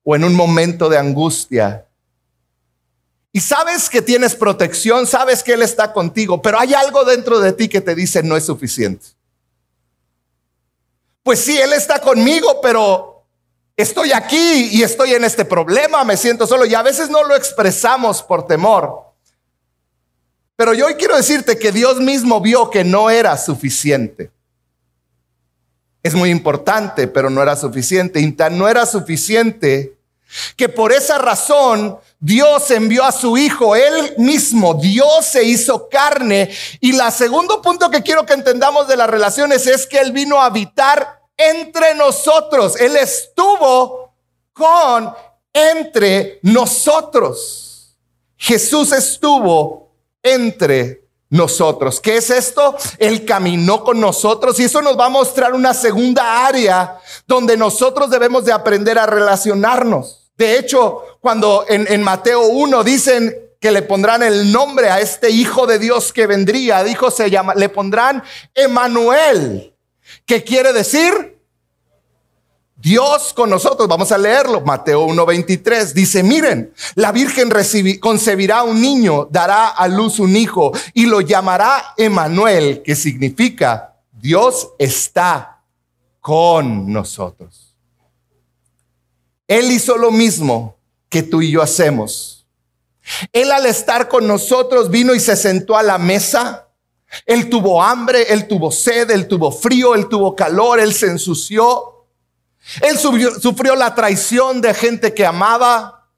o 0.02 0.16
en 0.16 0.24
un 0.24 0.34
momento 0.34 0.88
de 0.88 0.96
angustia 0.96 1.86
y 3.32 3.40
sabes 3.40 3.90
que 3.90 4.00
tienes 4.00 4.34
protección, 4.34 5.06
sabes 5.06 5.42
que 5.42 5.52
Él 5.52 5.60
está 5.60 5.92
contigo, 5.92 6.40
pero 6.40 6.58
hay 6.58 6.72
algo 6.72 7.04
dentro 7.04 7.38
de 7.38 7.52
ti 7.52 7.68
que 7.68 7.82
te 7.82 7.94
dice 7.94 8.22
no 8.22 8.34
es 8.34 8.46
suficiente? 8.46 9.08
Pues 11.22 11.40
sí, 11.40 11.58
Él 11.58 11.74
está 11.74 12.00
conmigo, 12.00 12.62
pero 12.62 13.15
estoy 13.76 14.12
aquí 14.12 14.70
y 14.72 14.82
estoy 14.82 15.12
en 15.12 15.24
este 15.24 15.44
problema, 15.44 16.04
me 16.04 16.16
siento 16.16 16.46
solo 16.46 16.64
y 16.64 16.74
a 16.74 16.82
veces 16.82 17.10
no 17.10 17.24
lo 17.24 17.36
expresamos 17.36 18.22
por 18.22 18.46
temor. 18.46 19.06
Pero 20.56 20.72
yo 20.72 20.86
hoy 20.86 20.94
quiero 20.94 21.16
decirte 21.16 21.58
que 21.58 21.70
Dios 21.70 21.98
mismo 21.98 22.40
vio 22.40 22.70
que 22.70 22.82
no 22.82 23.10
era 23.10 23.36
suficiente. 23.36 24.30
Es 26.02 26.14
muy 26.14 26.30
importante, 26.30 27.08
pero 27.08 27.28
no 27.28 27.42
era 27.42 27.56
suficiente. 27.56 28.20
Y 28.20 28.34
no 28.52 28.68
era 28.68 28.86
suficiente 28.86 29.96
que 30.56 30.68
por 30.68 30.92
esa 30.92 31.18
razón 31.18 31.98
Dios 32.18 32.70
envió 32.70 33.04
a 33.04 33.12
su 33.12 33.36
Hijo, 33.36 33.76
Él 33.76 34.14
mismo, 34.16 34.74
Dios 34.74 35.26
se 35.26 35.44
hizo 35.44 35.88
carne. 35.90 36.50
Y 36.80 36.92
la 36.92 37.10
segundo 37.10 37.60
punto 37.60 37.90
que 37.90 38.02
quiero 38.02 38.24
que 38.24 38.32
entendamos 38.32 38.88
de 38.88 38.96
las 38.96 39.10
relaciones 39.10 39.66
es 39.66 39.86
que 39.86 39.98
Él 39.98 40.12
vino 40.12 40.40
a 40.40 40.46
habitar 40.46 41.20
entre 41.36 41.94
nosotros. 41.94 42.80
Él 42.80 42.96
estuvo 42.96 44.12
con 44.52 45.12
entre 45.52 46.38
nosotros. 46.42 47.96
Jesús 48.36 48.92
estuvo 48.92 49.92
entre 50.22 51.06
nosotros. 51.30 52.00
¿Qué 52.00 52.16
es 52.16 52.30
esto? 52.30 52.76
Él 52.98 53.24
caminó 53.24 53.82
con 53.82 54.00
nosotros 54.00 54.58
y 54.60 54.64
eso 54.64 54.82
nos 54.82 54.98
va 54.98 55.06
a 55.06 55.10
mostrar 55.10 55.54
una 55.54 55.74
segunda 55.74 56.46
área 56.46 56.98
donde 57.26 57.56
nosotros 57.56 58.10
debemos 58.10 58.44
de 58.44 58.52
aprender 58.52 58.98
a 58.98 59.06
relacionarnos. 59.06 60.30
De 60.36 60.58
hecho, 60.58 61.02
cuando 61.20 61.64
en, 61.68 61.90
en 61.90 62.02
Mateo 62.02 62.42
1 62.42 62.84
dicen 62.84 63.34
que 63.60 63.70
le 63.70 63.82
pondrán 63.82 64.22
el 64.22 64.52
nombre 64.52 64.90
a 64.90 65.00
este 65.00 65.30
hijo 65.30 65.66
de 65.66 65.78
Dios 65.78 66.12
que 66.12 66.26
vendría, 66.26 66.84
dijo 66.84 67.10
se 67.10 67.30
llama, 67.30 67.54
le 67.54 67.68
pondrán 67.68 68.22
Emanuel, 68.54 69.74
que 70.26 70.44
quiere 70.44 70.72
decir 70.72 71.36
Dios 72.78 73.32
con 73.32 73.48
nosotros, 73.48 73.88
vamos 73.88 74.12
a 74.12 74.18
leerlo, 74.18 74.60
Mateo 74.60 75.06
1:23, 75.06 75.94
dice, 75.94 76.22
miren, 76.22 76.74
la 76.94 77.10
Virgen 77.10 77.50
concebirá 78.00 78.62
un 78.64 78.80
niño, 78.80 79.26
dará 79.30 79.68
a 79.68 79.88
luz 79.88 80.18
un 80.18 80.36
hijo 80.36 80.72
y 80.92 81.06
lo 81.06 81.22
llamará 81.22 81.94
Emanuel, 81.96 82.82
que 82.82 82.94
significa 82.94 83.96
Dios 84.12 84.68
está 84.78 85.62
con 86.20 86.92
nosotros. 86.92 87.74
Él 89.48 89.72
hizo 89.72 89.96
lo 89.96 90.10
mismo 90.10 90.76
que 91.08 91.22
tú 91.22 91.40
y 91.40 91.50
yo 91.50 91.62
hacemos. 91.62 92.46
Él 93.32 93.52
al 93.52 93.66
estar 93.66 94.08
con 94.08 94.26
nosotros 94.26 94.90
vino 94.90 95.14
y 95.14 95.20
se 95.20 95.36
sentó 95.36 95.76
a 95.76 95.82
la 95.82 95.98
mesa. 95.98 96.65
Él 97.24 97.48
tuvo 97.48 97.82
hambre, 97.82 98.32
él 98.32 98.48
tuvo 98.48 98.70
sed, 98.70 99.10
él 99.10 99.28
tuvo 99.28 99.52
frío, 99.52 99.94
él 99.94 100.08
tuvo 100.08 100.34
calor, 100.34 100.80
él 100.80 100.92
se 100.92 101.06
ensució. 101.06 102.06
Él 102.80 102.98
sufrió, 102.98 103.76
la 103.76 103.94
traición 103.94 104.60
de 104.60 104.74
gente 104.74 105.14
que 105.14 105.24
amaba. 105.24 106.08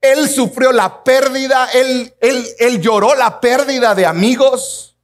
Él 0.00 0.28
sufrió 0.28 0.72
la 0.72 1.04
pérdida. 1.04 1.68
Él, 1.72 2.14
él, 2.20 2.46
él 2.58 2.80
lloró 2.80 3.14
la 3.14 3.40
pérdida 3.40 3.94
de 3.94 4.06
amigos. 4.06 4.96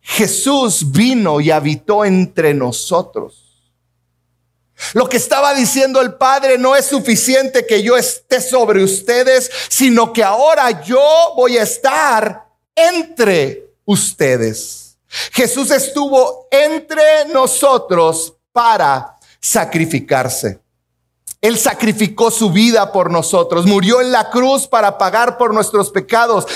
Jesús 0.00 0.90
vino 0.90 1.40
y 1.40 1.50
habitó 1.50 2.04
entre 2.04 2.54
nosotros. 2.54 3.48
Lo 4.94 5.08
que 5.08 5.16
estaba 5.16 5.54
diciendo 5.54 6.00
el 6.00 6.14
Padre 6.14 6.56
no 6.56 6.76
es 6.76 6.86
suficiente 6.86 7.66
que 7.66 7.82
yo 7.82 7.96
esté 7.96 8.40
sobre 8.40 8.82
ustedes, 8.82 9.50
sino 9.68 10.12
que 10.12 10.22
ahora 10.22 10.82
yo 10.82 11.32
voy 11.36 11.58
a 11.58 11.64
estar 11.64 12.47
entre 12.96 13.72
ustedes. 13.84 14.96
Jesús 15.32 15.70
estuvo 15.70 16.48
entre 16.50 17.26
nosotros 17.32 18.34
para 18.52 19.16
sacrificarse. 19.40 20.60
Él 21.40 21.56
sacrificó 21.56 22.32
su 22.32 22.50
vida 22.50 22.90
por 22.90 23.12
nosotros, 23.12 23.64
murió 23.64 24.00
en 24.00 24.10
la 24.10 24.28
cruz 24.28 24.66
para 24.66 24.98
pagar 24.98 25.38
por 25.38 25.54
nuestros 25.54 25.90
pecados, 25.90 26.46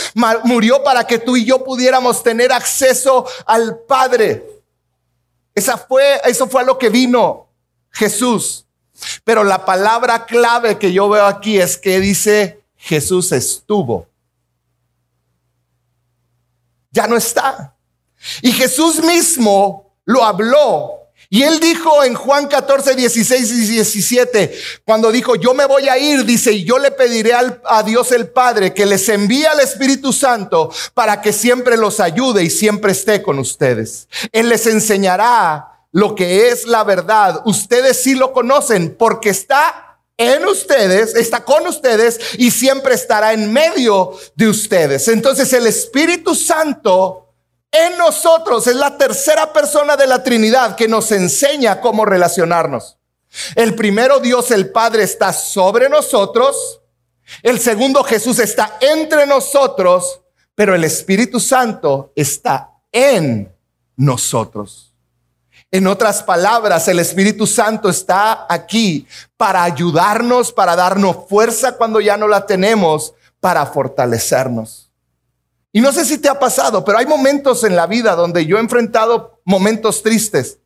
murió 0.44 0.82
para 0.82 1.06
que 1.06 1.18
tú 1.18 1.36
y 1.36 1.44
yo 1.44 1.62
pudiéramos 1.62 2.22
tener 2.22 2.52
acceso 2.52 3.24
al 3.46 3.78
Padre. 3.86 4.44
Esa 5.54 5.78
fue, 5.78 6.20
eso 6.24 6.48
fue 6.48 6.62
a 6.62 6.64
lo 6.64 6.78
que 6.78 6.88
vino 6.88 7.46
Jesús. 7.90 8.66
Pero 9.24 9.44
la 9.44 9.64
palabra 9.64 10.26
clave 10.26 10.78
que 10.78 10.92
yo 10.92 11.08
veo 11.08 11.26
aquí 11.26 11.58
es 11.58 11.78
que 11.78 12.00
dice 12.00 12.60
Jesús 12.76 13.30
estuvo. 13.30 14.08
Ya 16.92 17.06
no 17.06 17.16
está. 17.16 17.74
Y 18.40 18.52
Jesús 18.52 19.02
mismo 19.02 19.96
lo 20.04 20.24
habló 20.24 21.02
y 21.32 21.44
él 21.44 21.60
dijo 21.60 22.04
en 22.04 22.12
Juan 22.12 22.46
14, 22.46 22.94
16 22.94 23.52
y 23.52 23.66
17, 23.68 24.54
cuando 24.84 25.10
dijo, 25.10 25.34
yo 25.34 25.54
me 25.54 25.64
voy 25.64 25.88
a 25.88 25.96
ir, 25.96 26.26
dice, 26.26 26.52
y 26.52 26.62
yo 26.62 26.78
le 26.78 26.90
pediré 26.90 27.32
a 27.32 27.82
Dios 27.82 28.12
el 28.12 28.28
Padre 28.28 28.74
que 28.74 28.84
les 28.84 29.08
envíe 29.08 29.46
al 29.46 29.60
Espíritu 29.60 30.12
Santo 30.12 30.70
para 30.92 31.22
que 31.22 31.32
siempre 31.32 31.78
los 31.78 32.00
ayude 32.00 32.44
y 32.44 32.50
siempre 32.50 32.92
esté 32.92 33.22
con 33.22 33.38
ustedes. 33.38 34.08
Él 34.30 34.50
les 34.50 34.66
enseñará 34.66 35.86
lo 35.90 36.14
que 36.14 36.48
es 36.48 36.66
la 36.66 36.84
verdad. 36.84 37.40
Ustedes 37.46 38.02
sí 38.02 38.14
lo 38.14 38.34
conocen 38.34 38.94
porque 38.98 39.30
está 39.30 39.91
en 40.22 40.44
ustedes, 40.46 41.14
está 41.14 41.44
con 41.44 41.66
ustedes 41.66 42.20
y 42.38 42.50
siempre 42.50 42.94
estará 42.94 43.32
en 43.32 43.52
medio 43.52 44.16
de 44.34 44.48
ustedes. 44.48 45.08
Entonces 45.08 45.52
el 45.52 45.66
Espíritu 45.66 46.34
Santo 46.34 47.34
en 47.72 47.96
nosotros 47.98 48.66
es 48.66 48.76
la 48.76 48.96
tercera 48.96 49.52
persona 49.52 49.96
de 49.96 50.06
la 50.06 50.22
Trinidad 50.22 50.76
que 50.76 50.88
nos 50.88 51.10
enseña 51.10 51.80
cómo 51.80 52.04
relacionarnos. 52.04 52.98
El 53.56 53.74
primero 53.74 54.20
Dios 54.20 54.50
el 54.50 54.70
Padre 54.70 55.02
está 55.02 55.32
sobre 55.32 55.88
nosotros. 55.88 56.80
El 57.42 57.58
segundo 57.58 58.04
Jesús 58.04 58.38
está 58.38 58.78
entre 58.80 59.26
nosotros, 59.26 60.20
pero 60.54 60.74
el 60.74 60.84
Espíritu 60.84 61.40
Santo 61.40 62.12
está 62.14 62.70
en 62.92 63.52
nosotros. 63.96 64.91
En 65.74 65.86
otras 65.86 66.22
palabras, 66.22 66.86
el 66.88 66.98
Espíritu 66.98 67.46
Santo 67.46 67.88
está 67.88 68.46
aquí 68.46 69.06
para 69.38 69.64
ayudarnos, 69.64 70.52
para 70.52 70.76
darnos 70.76 71.16
fuerza 71.30 71.72
cuando 71.78 71.98
ya 71.98 72.18
no 72.18 72.28
la 72.28 72.44
tenemos, 72.44 73.14
para 73.40 73.64
fortalecernos. 73.64 74.90
Y 75.72 75.80
no 75.80 75.90
sé 75.90 76.04
si 76.04 76.18
te 76.18 76.28
ha 76.28 76.38
pasado, 76.38 76.84
pero 76.84 76.98
hay 76.98 77.06
momentos 77.06 77.64
en 77.64 77.74
la 77.74 77.86
vida 77.86 78.14
donde 78.14 78.44
yo 78.44 78.58
he 78.58 78.60
enfrentado 78.60 79.40
momentos 79.46 80.02
tristes 80.02 80.58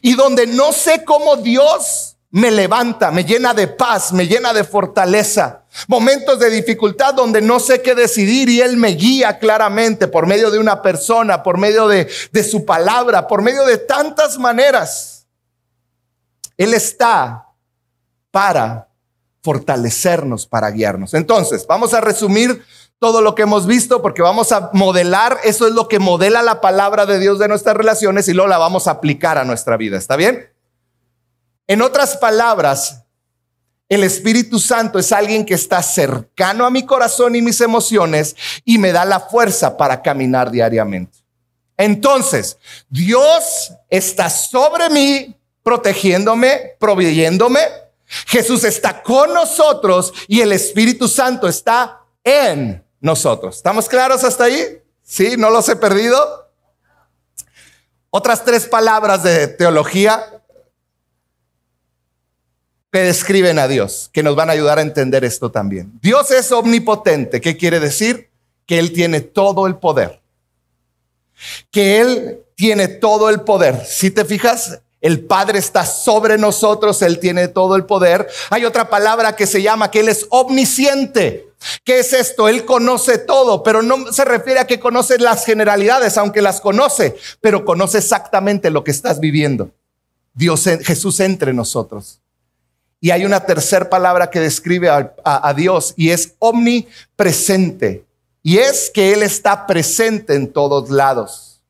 y 0.00 0.14
donde 0.14 0.46
no 0.46 0.72
sé 0.72 1.04
cómo 1.04 1.34
Dios 1.34 2.13
me 2.34 2.50
levanta, 2.50 3.12
me 3.12 3.24
llena 3.24 3.54
de 3.54 3.68
paz, 3.68 4.12
me 4.12 4.26
llena 4.26 4.52
de 4.52 4.64
fortaleza. 4.64 5.62
Momentos 5.86 6.36
de 6.40 6.50
dificultad 6.50 7.14
donde 7.14 7.40
no 7.40 7.60
sé 7.60 7.80
qué 7.80 7.94
decidir 7.94 8.48
y 8.48 8.60
Él 8.60 8.76
me 8.76 8.88
guía 8.88 9.38
claramente 9.38 10.08
por 10.08 10.26
medio 10.26 10.50
de 10.50 10.58
una 10.58 10.82
persona, 10.82 11.44
por 11.44 11.58
medio 11.58 11.86
de, 11.86 12.10
de 12.32 12.42
su 12.42 12.64
palabra, 12.64 13.28
por 13.28 13.40
medio 13.40 13.64
de 13.64 13.78
tantas 13.78 14.36
maneras. 14.36 15.28
Él 16.56 16.74
está 16.74 17.50
para 18.32 18.88
fortalecernos, 19.40 20.44
para 20.44 20.72
guiarnos. 20.72 21.14
Entonces, 21.14 21.64
vamos 21.68 21.94
a 21.94 22.00
resumir 22.00 22.64
todo 22.98 23.22
lo 23.22 23.36
que 23.36 23.42
hemos 23.42 23.68
visto 23.68 24.02
porque 24.02 24.22
vamos 24.22 24.50
a 24.50 24.70
modelar, 24.72 25.38
eso 25.44 25.68
es 25.68 25.72
lo 25.72 25.86
que 25.86 26.00
modela 26.00 26.42
la 26.42 26.60
palabra 26.60 27.06
de 27.06 27.20
Dios 27.20 27.38
de 27.38 27.46
nuestras 27.46 27.76
relaciones 27.76 28.26
y 28.26 28.32
luego 28.32 28.48
la 28.48 28.58
vamos 28.58 28.88
a 28.88 28.92
aplicar 28.92 29.38
a 29.38 29.44
nuestra 29.44 29.76
vida. 29.76 29.96
¿Está 29.96 30.16
bien? 30.16 30.53
En 31.66 31.80
otras 31.82 32.16
palabras, 32.16 33.04
el 33.88 34.02
Espíritu 34.02 34.58
Santo 34.58 34.98
es 34.98 35.12
alguien 35.12 35.44
que 35.44 35.54
está 35.54 35.82
cercano 35.82 36.66
a 36.66 36.70
mi 36.70 36.84
corazón 36.84 37.36
y 37.36 37.42
mis 37.42 37.60
emociones 37.60 38.34
y 38.64 38.78
me 38.78 38.92
da 38.92 39.04
la 39.04 39.20
fuerza 39.20 39.76
para 39.76 40.02
caminar 40.02 40.50
diariamente. 40.50 41.18
Entonces, 41.76 42.58
Dios 42.88 43.72
está 43.90 44.30
sobre 44.30 44.88
mí, 44.90 45.36
protegiéndome, 45.62 46.76
proveyéndome. 46.78 47.60
Jesús 48.26 48.64
está 48.64 49.02
con 49.02 49.32
nosotros 49.32 50.12
y 50.28 50.40
el 50.40 50.52
Espíritu 50.52 51.08
Santo 51.08 51.48
está 51.48 52.00
en 52.22 52.84
nosotros. 53.00 53.56
¿Estamos 53.56 53.88
claros 53.88 54.24
hasta 54.24 54.44
ahí? 54.44 54.82
¿Sí? 55.02 55.36
¿No 55.36 55.50
los 55.50 55.68
he 55.68 55.76
perdido? 55.76 56.50
Otras 58.10 58.44
tres 58.44 58.66
palabras 58.66 59.22
de 59.22 59.48
teología 59.48 60.33
que 62.94 63.00
describen 63.00 63.58
a 63.58 63.66
Dios, 63.66 64.08
que 64.12 64.22
nos 64.22 64.36
van 64.36 64.50
a 64.50 64.52
ayudar 64.52 64.78
a 64.78 64.82
entender 64.82 65.24
esto 65.24 65.50
también. 65.50 65.98
Dios 66.00 66.30
es 66.30 66.52
omnipotente. 66.52 67.40
¿Qué 67.40 67.56
quiere 67.56 67.80
decir? 67.80 68.30
Que 68.66 68.78
Él 68.78 68.92
tiene 68.92 69.20
todo 69.20 69.66
el 69.66 69.74
poder. 69.74 70.20
Que 71.72 72.00
Él 72.00 72.38
tiene 72.54 72.86
todo 72.86 73.30
el 73.30 73.40
poder. 73.40 73.84
Si 73.84 74.12
te 74.12 74.24
fijas, 74.24 74.78
el 75.00 75.24
Padre 75.24 75.58
está 75.58 75.84
sobre 75.84 76.38
nosotros, 76.38 77.02
Él 77.02 77.18
tiene 77.18 77.48
todo 77.48 77.74
el 77.74 77.84
poder. 77.84 78.28
Hay 78.50 78.64
otra 78.64 78.88
palabra 78.88 79.34
que 79.34 79.48
se 79.48 79.60
llama 79.60 79.90
que 79.90 79.98
Él 79.98 80.08
es 80.08 80.28
omnisciente. 80.30 81.48
¿Qué 81.82 81.98
es 81.98 82.12
esto? 82.12 82.48
Él 82.48 82.64
conoce 82.64 83.18
todo, 83.18 83.64
pero 83.64 83.82
no 83.82 84.12
se 84.12 84.24
refiere 84.24 84.60
a 84.60 84.68
que 84.68 84.78
conoce 84.78 85.18
las 85.18 85.44
generalidades, 85.44 86.16
aunque 86.16 86.40
las 86.40 86.60
conoce, 86.60 87.16
pero 87.40 87.64
conoce 87.64 87.98
exactamente 87.98 88.70
lo 88.70 88.84
que 88.84 88.92
estás 88.92 89.18
viviendo. 89.18 89.72
Dios, 90.32 90.62
Jesús 90.84 91.18
entre 91.18 91.52
nosotros. 91.52 92.20
Y 93.04 93.10
hay 93.10 93.26
una 93.26 93.40
tercera 93.40 93.90
palabra 93.90 94.30
que 94.30 94.40
describe 94.40 94.88
a 94.88 95.54
Dios 95.54 95.92
y 95.94 96.08
es 96.08 96.36
omnipresente. 96.38 98.06
Y 98.42 98.56
es 98.56 98.90
que 98.94 99.12
Él 99.12 99.22
está 99.22 99.66
presente 99.66 100.34
en 100.34 100.50
todos 100.50 100.88
lados. 100.88 101.60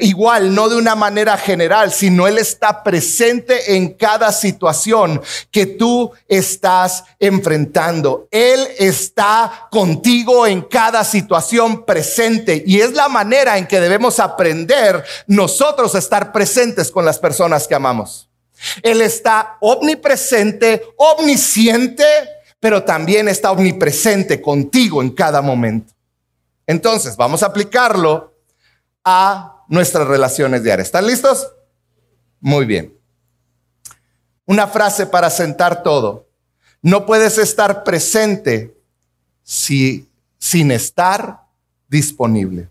Igual, 0.00 0.52
no 0.52 0.68
de 0.68 0.74
una 0.74 0.96
manera 0.96 1.36
general, 1.36 1.92
sino 1.92 2.26
Él 2.26 2.38
está 2.38 2.82
presente 2.82 3.76
en 3.76 3.90
cada 3.90 4.32
situación 4.32 5.22
que 5.52 5.64
tú 5.64 6.10
estás 6.26 7.04
enfrentando. 7.20 8.26
Él 8.32 8.66
está 8.76 9.68
contigo 9.70 10.44
en 10.44 10.62
cada 10.62 11.04
situación 11.04 11.84
presente 11.84 12.64
y 12.66 12.80
es 12.80 12.94
la 12.94 13.08
manera 13.08 13.58
en 13.58 13.68
que 13.68 13.78
debemos 13.78 14.18
aprender 14.18 15.04
nosotros 15.28 15.94
a 15.94 15.98
estar 15.98 16.32
presentes 16.32 16.90
con 16.90 17.04
las 17.04 17.20
personas 17.20 17.68
que 17.68 17.76
amamos. 17.76 18.29
Él 18.82 19.02
está 19.02 19.56
omnipresente, 19.60 20.82
omnisciente, 20.96 22.04
pero 22.58 22.84
también 22.84 23.28
está 23.28 23.52
omnipresente 23.52 24.40
contigo 24.40 25.02
en 25.02 25.10
cada 25.10 25.40
momento. 25.40 25.92
Entonces, 26.66 27.16
vamos 27.16 27.42
a 27.42 27.46
aplicarlo 27.46 28.34
a 29.04 29.64
nuestras 29.68 30.06
relaciones 30.06 30.62
diarias. 30.62 30.88
¿Están 30.88 31.06
listos? 31.06 31.52
Muy 32.40 32.66
bien. 32.66 32.96
Una 34.46 34.66
frase 34.66 35.06
para 35.06 35.30
sentar 35.30 35.82
todo. 35.82 36.28
No 36.82 37.06
puedes 37.06 37.38
estar 37.38 37.84
presente 37.84 38.76
si, 39.42 40.08
sin 40.38 40.70
estar 40.70 41.40
disponible. 41.88 42.68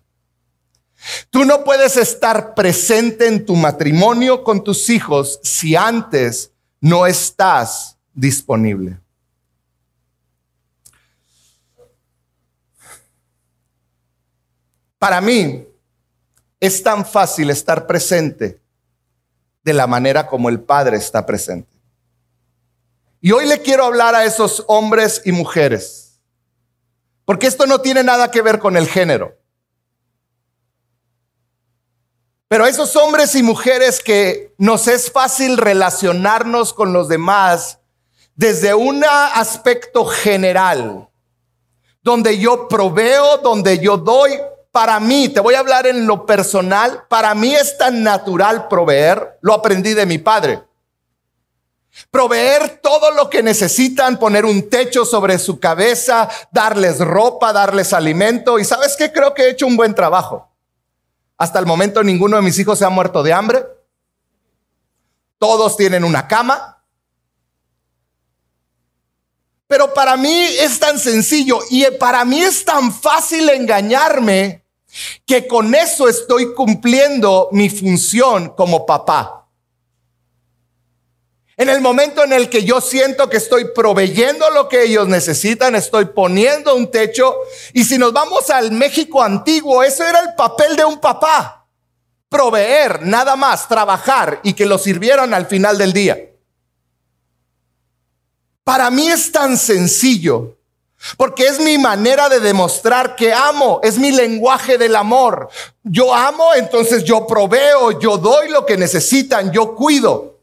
Tú 1.29 1.45
no 1.45 1.63
puedes 1.63 1.97
estar 1.97 2.53
presente 2.53 3.27
en 3.27 3.45
tu 3.45 3.55
matrimonio 3.55 4.43
con 4.43 4.63
tus 4.63 4.89
hijos 4.89 5.39
si 5.43 5.75
antes 5.75 6.51
no 6.81 7.07
estás 7.07 7.97
disponible. 8.13 8.99
Para 14.97 15.21
mí 15.21 15.65
es 16.59 16.83
tan 16.83 17.05
fácil 17.05 17.49
estar 17.49 17.87
presente 17.87 18.59
de 19.63 19.73
la 19.73 19.87
manera 19.87 20.27
como 20.27 20.49
el 20.49 20.59
Padre 20.59 20.97
está 20.97 21.25
presente. 21.25 21.69
Y 23.21 23.31
hoy 23.31 23.47
le 23.47 23.61
quiero 23.61 23.85
hablar 23.85 24.15
a 24.15 24.25
esos 24.25 24.63
hombres 24.67 25.21
y 25.25 25.31
mujeres, 25.31 26.19
porque 27.25 27.47
esto 27.47 27.65
no 27.65 27.79
tiene 27.79 28.03
nada 28.03 28.31
que 28.31 28.41
ver 28.41 28.59
con 28.59 28.75
el 28.75 28.87
género. 28.87 29.38
Pero 32.49 32.65
esos 32.65 32.95
hombres 32.95 33.35
y 33.35 33.43
mujeres 33.43 34.01
que 34.01 34.55
nos 34.57 34.87
es 34.87 35.11
fácil 35.11 35.55
relacionarnos 35.55 36.73
con 36.73 36.93
los 36.93 37.07
demás 37.07 37.77
desde 38.33 38.73
un 38.73 39.05
aspecto 39.05 40.03
general, 40.05 41.07
donde 42.01 42.39
yo 42.39 42.67
proveo, 42.67 43.37
donde 43.37 43.77
yo 43.77 43.97
doy, 43.97 44.31
para 44.71 44.99
mí, 44.99 45.29
te 45.29 45.41
voy 45.41 45.53
a 45.53 45.59
hablar 45.59 45.85
en 45.85 46.07
lo 46.07 46.25
personal, 46.25 47.03
para 47.07 47.35
mí 47.35 47.53
es 47.53 47.77
tan 47.77 48.01
natural 48.01 48.67
proveer, 48.67 49.37
lo 49.41 49.53
aprendí 49.53 49.93
de 49.93 50.07
mi 50.07 50.17
padre. 50.17 50.63
Proveer 52.09 52.79
todo 52.81 53.11
lo 53.11 53.29
que 53.29 53.43
necesitan, 53.43 54.17
poner 54.17 54.45
un 54.45 54.71
techo 54.71 55.05
sobre 55.05 55.37
su 55.37 55.59
cabeza, 55.59 56.27
darles 56.51 56.97
ropa, 56.97 57.53
darles 57.53 57.93
alimento. 57.93 58.57
Y 58.57 58.65
sabes 58.65 58.95
qué? 58.97 59.11
Creo 59.11 59.35
que 59.35 59.43
he 59.43 59.49
hecho 59.51 59.67
un 59.67 59.77
buen 59.77 59.93
trabajo. 59.93 60.48
Hasta 61.39 61.57
el 61.57 61.65
momento 61.65 62.03
ninguno 62.03 62.35
de 62.35 62.43
mis 62.43 62.59
hijos 62.59 62.77
se 62.77 62.85
ha 62.85 62.89
muerto 62.89 63.23
de 63.23 63.31
hambre. 63.31 63.65
Todos 65.37 65.77
tienen 65.77 66.03
una 66.03 66.27
cama. 66.27 66.83
Pero 69.65 69.93
para 69.93 70.17
mí 70.17 70.43
es 70.59 70.79
tan 70.79 70.99
sencillo 70.99 71.59
y 71.69 71.85
para 71.91 72.25
mí 72.25 72.41
es 72.41 72.65
tan 72.65 72.91
fácil 72.91 73.49
engañarme 73.49 74.65
que 75.25 75.47
con 75.47 75.73
eso 75.73 76.09
estoy 76.09 76.53
cumpliendo 76.53 77.47
mi 77.53 77.69
función 77.69 78.49
como 78.49 78.85
papá. 78.85 79.38
En 81.57 81.67
el 81.67 81.81
momento 81.81 82.23
en 82.23 82.31
el 82.31 82.49
que 82.49 82.63
yo 82.63 82.79
siento 82.79 83.29
que 83.29 83.37
estoy 83.37 83.65
proveyendo 83.75 84.49
lo 84.51 84.69
que 84.69 84.83
ellos 84.83 85.07
necesitan, 85.07 85.75
estoy 85.75 86.05
poniendo 86.05 86.75
un 86.75 86.89
techo. 86.89 87.35
Y 87.73 87.83
si 87.83 87.97
nos 87.97 88.13
vamos 88.13 88.49
al 88.49 88.71
México 88.71 89.21
antiguo, 89.21 89.83
ese 89.83 90.07
era 90.07 90.19
el 90.21 90.35
papel 90.35 90.75
de 90.77 90.85
un 90.85 90.99
papá. 90.99 91.67
Proveer, 92.29 93.01
nada 93.01 93.35
más, 93.35 93.67
trabajar 93.67 94.39
y 94.43 94.53
que 94.53 94.65
lo 94.65 94.77
sirvieran 94.77 95.33
al 95.33 95.47
final 95.47 95.77
del 95.77 95.91
día. 95.91 96.17
Para 98.63 98.89
mí 98.89 99.09
es 99.09 99.31
tan 99.31 99.57
sencillo 99.57 100.55
porque 101.17 101.47
es 101.47 101.59
mi 101.59 101.77
manera 101.77 102.29
de 102.29 102.39
demostrar 102.39 103.15
que 103.15 103.33
amo, 103.33 103.79
es 103.83 103.97
mi 103.97 104.11
lenguaje 104.11 104.77
del 104.77 104.95
amor. 104.95 105.49
Yo 105.83 106.13
amo, 106.13 106.53
entonces 106.55 107.03
yo 107.03 107.25
proveo, 107.25 107.99
yo 107.99 108.17
doy 108.17 108.49
lo 108.49 108.65
que 108.65 108.77
necesitan, 108.77 109.51
yo 109.51 109.75
cuido. 109.75 110.38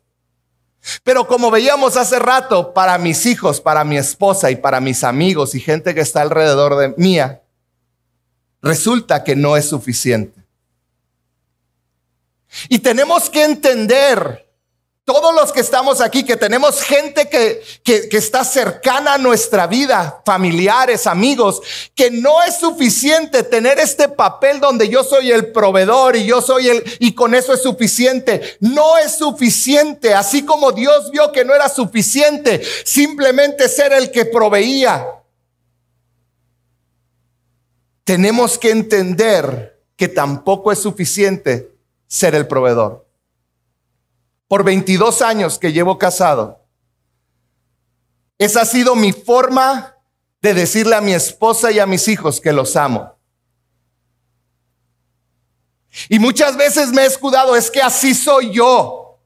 Pero 1.02 1.26
como 1.26 1.50
veíamos 1.50 1.96
hace 1.96 2.18
rato, 2.18 2.72
para 2.72 2.98
mis 2.98 3.26
hijos, 3.26 3.60
para 3.60 3.84
mi 3.84 3.96
esposa 3.96 4.50
y 4.50 4.56
para 4.56 4.80
mis 4.80 5.04
amigos 5.04 5.54
y 5.54 5.60
gente 5.60 5.94
que 5.94 6.00
está 6.00 6.22
alrededor 6.22 6.76
de 6.76 6.94
mía, 6.96 7.42
resulta 8.62 9.24
que 9.24 9.36
no 9.36 9.56
es 9.56 9.68
suficiente. 9.68 10.40
Y 12.68 12.78
tenemos 12.78 13.28
que 13.28 13.44
entender 13.44 14.45
todos 15.06 15.32
los 15.32 15.52
que 15.52 15.60
estamos 15.60 16.00
aquí, 16.00 16.24
que 16.24 16.36
tenemos 16.36 16.82
gente 16.82 17.28
que, 17.28 17.62
que, 17.84 18.16
está 18.16 18.44
cercana 18.44 19.14
a 19.14 19.18
nuestra 19.18 19.68
vida, 19.68 20.20
familiares, 20.26 21.06
amigos, 21.06 21.62
que 21.94 22.10
no 22.10 22.42
es 22.42 22.56
suficiente 22.56 23.44
tener 23.44 23.78
este 23.78 24.08
papel 24.08 24.58
donde 24.58 24.88
yo 24.88 25.04
soy 25.04 25.30
el 25.30 25.52
proveedor 25.52 26.16
y 26.16 26.26
yo 26.26 26.42
soy 26.42 26.68
el, 26.68 26.82
y 26.98 27.14
con 27.14 27.36
eso 27.36 27.54
es 27.54 27.62
suficiente. 27.62 28.56
No 28.58 28.98
es 28.98 29.12
suficiente, 29.12 30.12
así 30.12 30.44
como 30.44 30.72
Dios 30.72 31.12
vio 31.12 31.30
que 31.30 31.44
no 31.44 31.54
era 31.54 31.68
suficiente 31.68 32.60
simplemente 32.84 33.68
ser 33.68 33.92
el 33.92 34.10
que 34.10 34.24
proveía. 34.24 35.06
Tenemos 38.02 38.58
que 38.58 38.72
entender 38.72 39.78
que 39.96 40.08
tampoco 40.08 40.72
es 40.72 40.80
suficiente 40.80 41.70
ser 42.08 42.34
el 42.34 42.48
proveedor 42.48 43.05
por 44.48 44.64
22 44.64 45.22
años 45.22 45.58
que 45.58 45.72
llevo 45.72 45.98
casado. 45.98 46.60
Esa 48.38 48.62
ha 48.62 48.66
sido 48.66 48.94
mi 48.94 49.12
forma 49.12 49.96
de 50.42 50.54
decirle 50.54 50.94
a 50.94 51.00
mi 51.00 51.12
esposa 51.12 51.72
y 51.72 51.78
a 51.78 51.86
mis 51.86 52.06
hijos 52.08 52.40
que 52.40 52.52
los 52.52 52.76
amo. 52.76 53.16
Y 56.08 56.18
muchas 56.18 56.56
veces 56.56 56.92
me 56.92 57.02
he 57.02 57.06
escudado, 57.06 57.56
es 57.56 57.70
que 57.70 57.80
así 57.80 58.14
soy 58.14 58.52
yo. 58.52 59.18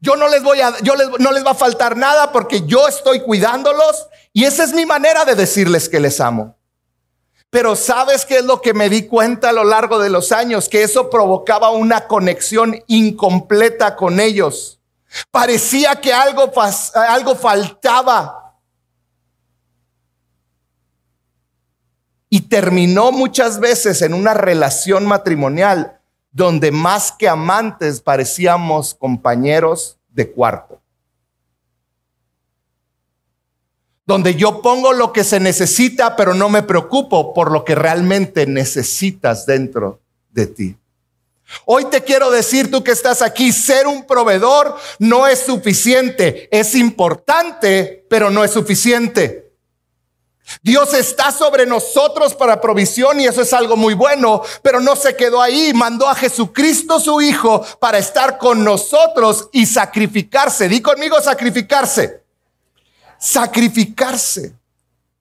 Yo 0.00 0.16
no 0.16 0.28
les 0.28 0.42
voy 0.42 0.60
a, 0.60 0.78
yo 0.80 0.94
no 1.18 1.30
les 1.30 1.44
va 1.44 1.52
a 1.52 1.54
faltar 1.54 1.96
nada 1.96 2.32
porque 2.32 2.66
yo 2.66 2.88
estoy 2.88 3.20
cuidándolos 3.20 4.08
y 4.32 4.44
esa 4.44 4.64
es 4.64 4.72
mi 4.72 4.86
manera 4.86 5.24
de 5.24 5.34
decirles 5.34 5.88
que 5.88 6.00
les 6.00 6.20
amo. 6.20 6.56
Pero 7.50 7.74
¿sabes 7.74 8.24
qué 8.24 8.38
es 8.38 8.44
lo 8.44 8.62
que 8.62 8.74
me 8.74 8.88
di 8.88 9.06
cuenta 9.06 9.48
a 9.48 9.52
lo 9.52 9.64
largo 9.64 9.98
de 9.98 10.08
los 10.08 10.30
años? 10.30 10.68
Que 10.68 10.84
eso 10.84 11.10
provocaba 11.10 11.70
una 11.70 12.06
conexión 12.06 12.80
incompleta 12.86 13.96
con 13.96 14.20
ellos. 14.20 14.80
Parecía 15.32 15.96
que 15.96 16.12
algo, 16.12 16.52
algo 16.94 17.34
faltaba. 17.34 18.54
Y 22.28 22.42
terminó 22.42 23.10
muchas 23.10 23.58
veces 23.58 24.02
en 24.02 24.14
una 24.14 24.34
relación 24.34 25.04
matrimonial 25.04 26.00
donde 26.30 26.70
más 26.70 27.10
que 27.10 27.28
amantes 27.28 28.00
parecíamos 28.00 28.94
compañeros 28.94 29.98
de 30.10 30.30
cuarto. 30.30 30.79
Donde 34.10 34.34
yo 34.34 34.60
pongo 34.60 34.92
lo 34.92 35.12
que 35.12 35.22
se 35.22 35.38
necesita, 35.38 36.16
pero 36.16 36.34
no 36.34 36.48
me 36.48 36.64
preocupo 36.64 37.32
por 37.32 37.52
lo 37.52 37.64
que 37.64 37.76
realmente 37.76 38.44
necesitas 38.44 39.46
dentro 39.46 40.00
de 40.32 40.48
ti. 40.48 40.76
Hoy 41.64 41.84
te 41.84 42.02
quiero 42.02 42.28
decir, 42.28 42.72
tú 42.72 42.82
que 42.82 42.90
estás 42.90 43.22
aquí, 43.22 43.52
ser 43.52 43.86
un 43.86 44.04
proveedor 44.08 44.76
no 44.98 45.28
es 45.28 45.38
suficiente, 45.38 46.48
es 46.50 46.74
importante, 46.74 48.04
pero 48.10 48.30
no 48.30 48.42
es 48.42 48.50
suficiente. 48.50 49.52
Dios 50.60 50.92
está 50.92 51.30
sobre 51.30 51.64
nosotros 51.64 52.34
para 52.34 52.60
provisión 52.60 53.20
y 53.20 53.26
eso 53.26 53.42
es 53.42 53.52
algo 53.52 53.76
muy 53.76 53.94
bueno, 53.94 54.42
pero 54.60 54.80
no 54.80 54.96
se 54.96 55.14
quedó 55.14 55.40
ahí, 55.40 55.72
mandó 55.72 56.08
a 56.08 56.16
Jesucristo 56.16 56.98
su 56.98 57.20
Hijo 57.20 57.64
para 57.78 57.98
estar 57.98 58.38
con 58.38 58.64
nosotros 58.64 59.48
y 59.52 59.66
sacrificarse. 59.66 60.68
Di 60.68 60.82
conmigo 60.82 61.20
sacrificarse 61.20 62.19
sacrificarse. 63.20 64.54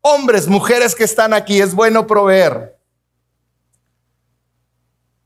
Hombres, 0.02 0.48
mujeres 0.48 0.96
que 0.96 1.04
están 1.04 1.34
aquí, 1.34 1.62
es 1.62 1.76
bueno 1.76 2.08
proveer. 2.08 2.78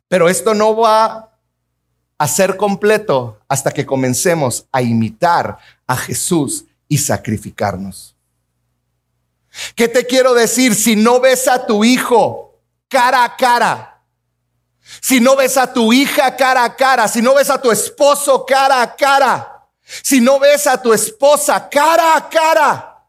Pero 0.07 0.27
esto 0.27 0.53
no 0.53 0.75
va 0.75 1.29
a 2.17 2.27
ser 2.27 2.57
completo 2.57 3.39
hasta 3.47 3.71
que 3.71 3.85
comencemos 3.85 4.65
a 4.71 4.81
imitar 4.81 5.57
a 5.87 5.95
Jesús 5.95 6.65
y 6.87 6.97
sacrificarnos. 6.97 8.15
¿Qué 9.75 9.87
te 9.87 10.05
quiero 10.05 10.33
decir? 10.33 10.73
Si 10.73 10.95
no 10.95 11.19
ves 11.19 11.47
a 11.47 11.65
tu 11.65 11.83
hijo 11.83 12.59
cara 12.87 13.23
a 13.23 13.35
cara, 13.35 14.01
si 15.01 15.19
no 15.19 15.35
ves 15.35 15.57
a 15.57 15.71
tu 15.71 15.93
hija 15.93 16.35
cara 16.35 16.63
a 16.63 16.75
cara, 16.75 17.07
si 17.07 17.21
no 17.21 17.35
ves 17.35 17.49
a 17.49 17.61
tu 17.61 17.71
esposo 17.71 18.45
cara 18.45 18.81
a 18.81 18.95
cara, 18.95 19.52
si 19.83 20.21
no 20.21 20.39
ves 20.39 20.67
a 20.67 20.81
tu 20.81 20.93
esposa 20.93 21.69
cara 21.69 22.15
a 22.15 22.29
cara, 22.29 23.07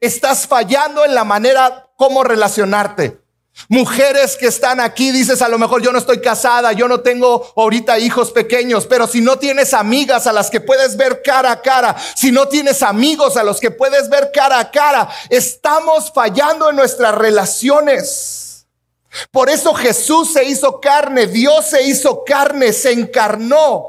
estás 0.00 0.46
fallando 0.46 1.04
en 1.04 1.14
la 1.14 1.24
manera 1.24 1.90
como 1.96 2.24
relacionarte. 2.24 3.20
Mujeres 3.68 4.36
que 4.36 4.46
están 4.46 4.78
aquí, 4.78 5.10
dices 5.10 5.42
a 5.42 5.48
lo 5.48 5.58
mejor 5.58 5.82
yo 5.82 5.90
no 5.90 5.98
estoy 5.98 6.20
casada, 6.20 6.72
yo 6.72 6.86
no 6.86 7.00
tengo 7.00 7.52
ahorita 7.56 7.98
hijos 7.98 8.30
pequeños, 8.30 8.86
pero 8.86 9.08
si 9.08 9.20
no 9.20 9.36
tienes 9.36 9.74
amigas 9.74 10.28
a 10.28 10.32
las 10.32 10.48
que 10.48 10.60
puedes 10.60 10.96
ver 10.96 11.22
cara 11.22 11.50
a 11.50 11.60
cara, 11.60 11.96
si 12.14 12.30
no 12.30 12.46
tienes 12.46 12.82
amigos 12.84 13.36
a 13.36 13.42
los 13.42 13.58
que 13.58 13.72
puedes 13.72 14.08
ver 14.08 14.30
cara 14.32 14.60
a 14.60 14.70
cara, 14.70 15.08
estamos 15.28 16.12
fallando 16.12 16.70
en 16.70 16.76
nuestras 16.76 17.14
relaciones. 17.16 18.47
Por 19.30 19.48
eso 19.48 19.74
Jesús 19.74 20.32
se 20.32 20.44
hizo 20.44 20.80
carne, 20.80 21.26
Dios 21.26 21.66
se 21.66 21.82
hizo 21.82 22.24
carne, 22.24 22.72
se 22.72 22.92
encarnó 22.92 23.86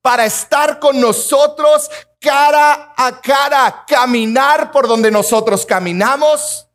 para 0.00 0.24
estar 0.24 0.78
con 0.78 1.00
nosotros 1.00 1.90
cara 2.20 2.94
a 2.96 3.20
cara, 3.20 3.84
caminar 3.86 4.72
por 4.72 4.88
donde 4.88 5.10
nosotros 5.10 5.66
caminamos 5.66 6.66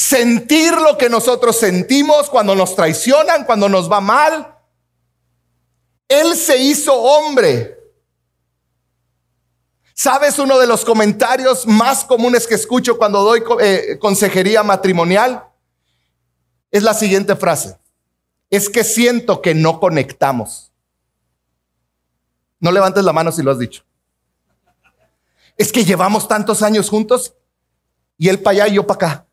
sentir 0.00 0.72
lo 0.72 0.96
que 0.96 1.10
nosotros 1.10 1.56
sentimos 1.56 2.30
cuando 2.30 2.54
nos 2.54 2.74
traicionan, 2.74 3.44
cuando 3.44 3.68
nos 3.68 3.90
va 3.90 4.00
mal. 4.00 4.56
Él 6.08 6.34
se 6.34 6.56
hizo 6.56 6.94
hombre. 6.94 7.79
¿Sabes 10.02 10.38
uno 10.38 10.58
de 10.58 10.66
los 10.66 10.82
comentarios 10.82 11.66
más 11.66 12.06
comunes 12.06 12.46
que 12.46 12.54
escucho 12.54 12.96
cuando 12.96 13.22
doy 13.22 13.42
eh, 13.60 13.98
consejería 14.00 14.62
matrimonial? 14.62 15.44
Es 16.70 16.82
la 16.82 16.94
siguiente 16.94 17.36
frase. 17.36 17.78
Es 18.48 18.70
que 18.70 18.82
siento 18.82 19.42
que 19.42 19.54
no 19.54 19.78
conectamos. 19.78 20.72
No 22.60 22.72
levantes 22.72 23.04
la 23.04 23.12
mano 23.12 23.30
si 23.30 23.42
lo 23.42 23.50
has 23.50 23.58
dicho. 23.58 23.84
Es 25.58 25.70
que 25.70 25.84
llevamos 25.84 26.26
tantos 26.26 26.62
años 26.62 26.88
juntos 26.88 27.34
y 28.16 28.30
él 28.30 28.40
para 28.40 28.62
allá 28.62 28.68
y 28.68 28.76
yo 28.76 28.86
para 28.86 28.94
acá. 28.94 29.26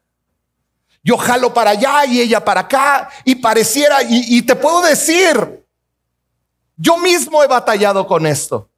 Yo 1.01 1.17
jalo 1.17 1.53
para 1.53 1.69
allá 1.69 2.06
y 2.08 2.19
ella 2.19 2.43
para 2.43 2.60
acá 2.60 3.10
y 3.23 3.36
pareciera, 3.36 3.99
y, 4.03 4.41
te 4.41 4.53
puedo 4.53 4.82
decir, 4.82 5.65
yo 6.75 6.97
mismo 6.97 7.41
he 7.41 7.47
batallado 7.47 8.06
con 8.06 8.25
esto. 8.25 8.69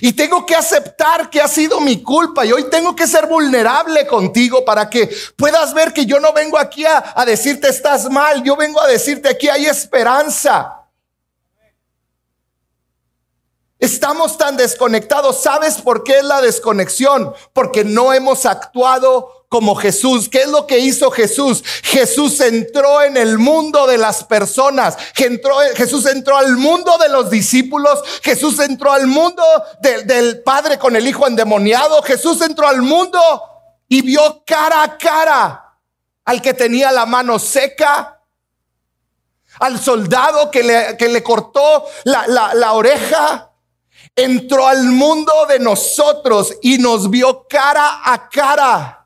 Y 0.00 0.12
tengo 0.12 0.44
que 0.44 0.54
aceptar 0.54 1.30
que 1.30 1.40
ha 1.40 1.48
sido 1.48 1.80
mi 1.80 2.02
culpa 2.02 2.44
y 2.44 2.52
hoy 2.52 2.68
tengo 2.68 2.94
que 2.94 3.06
ser 3.06 3.26
vulnerable 3.26 4.06
contigo 4.06 4.64
para 4.64 4.90
que 4.90 5.10
puedas 5.36 5.72
ver 5.72 5.94
que 5.94 6.04
yo 6.04 6.20
no 6.20 6.32
vengo 6.34 6.58
aquí 6.58 6.84
a, 6.84 7.12
a, 7.16 7.24
decirte 7.24 7.68
estás 7.68 8.10
mal, 8.10 8.42
yo 8.42 8.56
vengo 8.56 8.80
a 8.80 8.86
decirte 8.86 9.30
aquí 9.30 9.48
hay 9.48 9.66
esperanza. 9.66 10.76
Estamos 13.78 14.36
tan 14.36 14.58
desconectados. 14.58 15.42
¿Sabes 15.42 15.78
por 15.80 16.04
qué 16.04 16.18
es 16.18 16.24
la 16.24 16.42
desconexión? 16.42 17.32
Porque 17.54 17.82
no 17.82 18.12
hemos 18.12 18.44
actuado 18.44 19.39
como 19.50 19.74
Jesús. 19.74 20.28
¿Qué 20.28 20.42
es 20.42 20.48
lo 20.48 20.66
que 20.66 20.78
hizo 20.78 21.10
Jesús? 21.10 21.62
Jesús 21.82 22.40
entró 22.40 23.02
en 23.02 23.16
el 23.16 23.36
mundo 23.36 23.86
de 23.86 23.98
las 23.98 24.22
personas. 24.24 24.96
Jesús 25.74 26.06
entró 26.06 26.36
al 26.36 26.56
mundo 26.56 26.96
de 26.98 27.08
los 27.08 27.28
discípulos. 27.30 28.00
Jesús 28.22 28.60
entró 28.60 28.92
al 28.92 29.08
mundo 29.08 29.42
del 29.82 30.42
Padre 30.44 30.78
con 30.78 30.94
el 30.94 31.06
Hijo 31.06 31.26
endemoniado. 31.26 32.00
Jesús 32.02 32.40
entró 32.42 32.68
al 32.68 32.80
mundo 32.80 33.20
y 33.88 34.02
vio 34.02 34.44
cara 34.46 34.84
a 34.84 34.96
cara 34.96 35.76
al 36.24 36.40
que 36.40 36.54
tenía 36.54 36.92
la 36.92 37.04
mano 37.06 37.40
seca, 37.40 38.22
al 39.58 39.80
soldado 39.80 40.48
que 40.48 40.62
le, 40.62 40.96
que 40.96 41.08
le 41.08 41.24
cortó 41.24 41.86
la, 42.04 42.54
la 42.54 42.72
oreja. 42.72 43.50
Entró 44.14 44.68
al 44.68 44.84
mundo 44.84 45.32
de 45.48 45.58
nosotros 45.58 46.54
y 46.62 46.78
nos 46.78 47.10
vio 47.10 47.48
cara 47.48 48.00
a 48.04 48.28
cara 48.28 48.99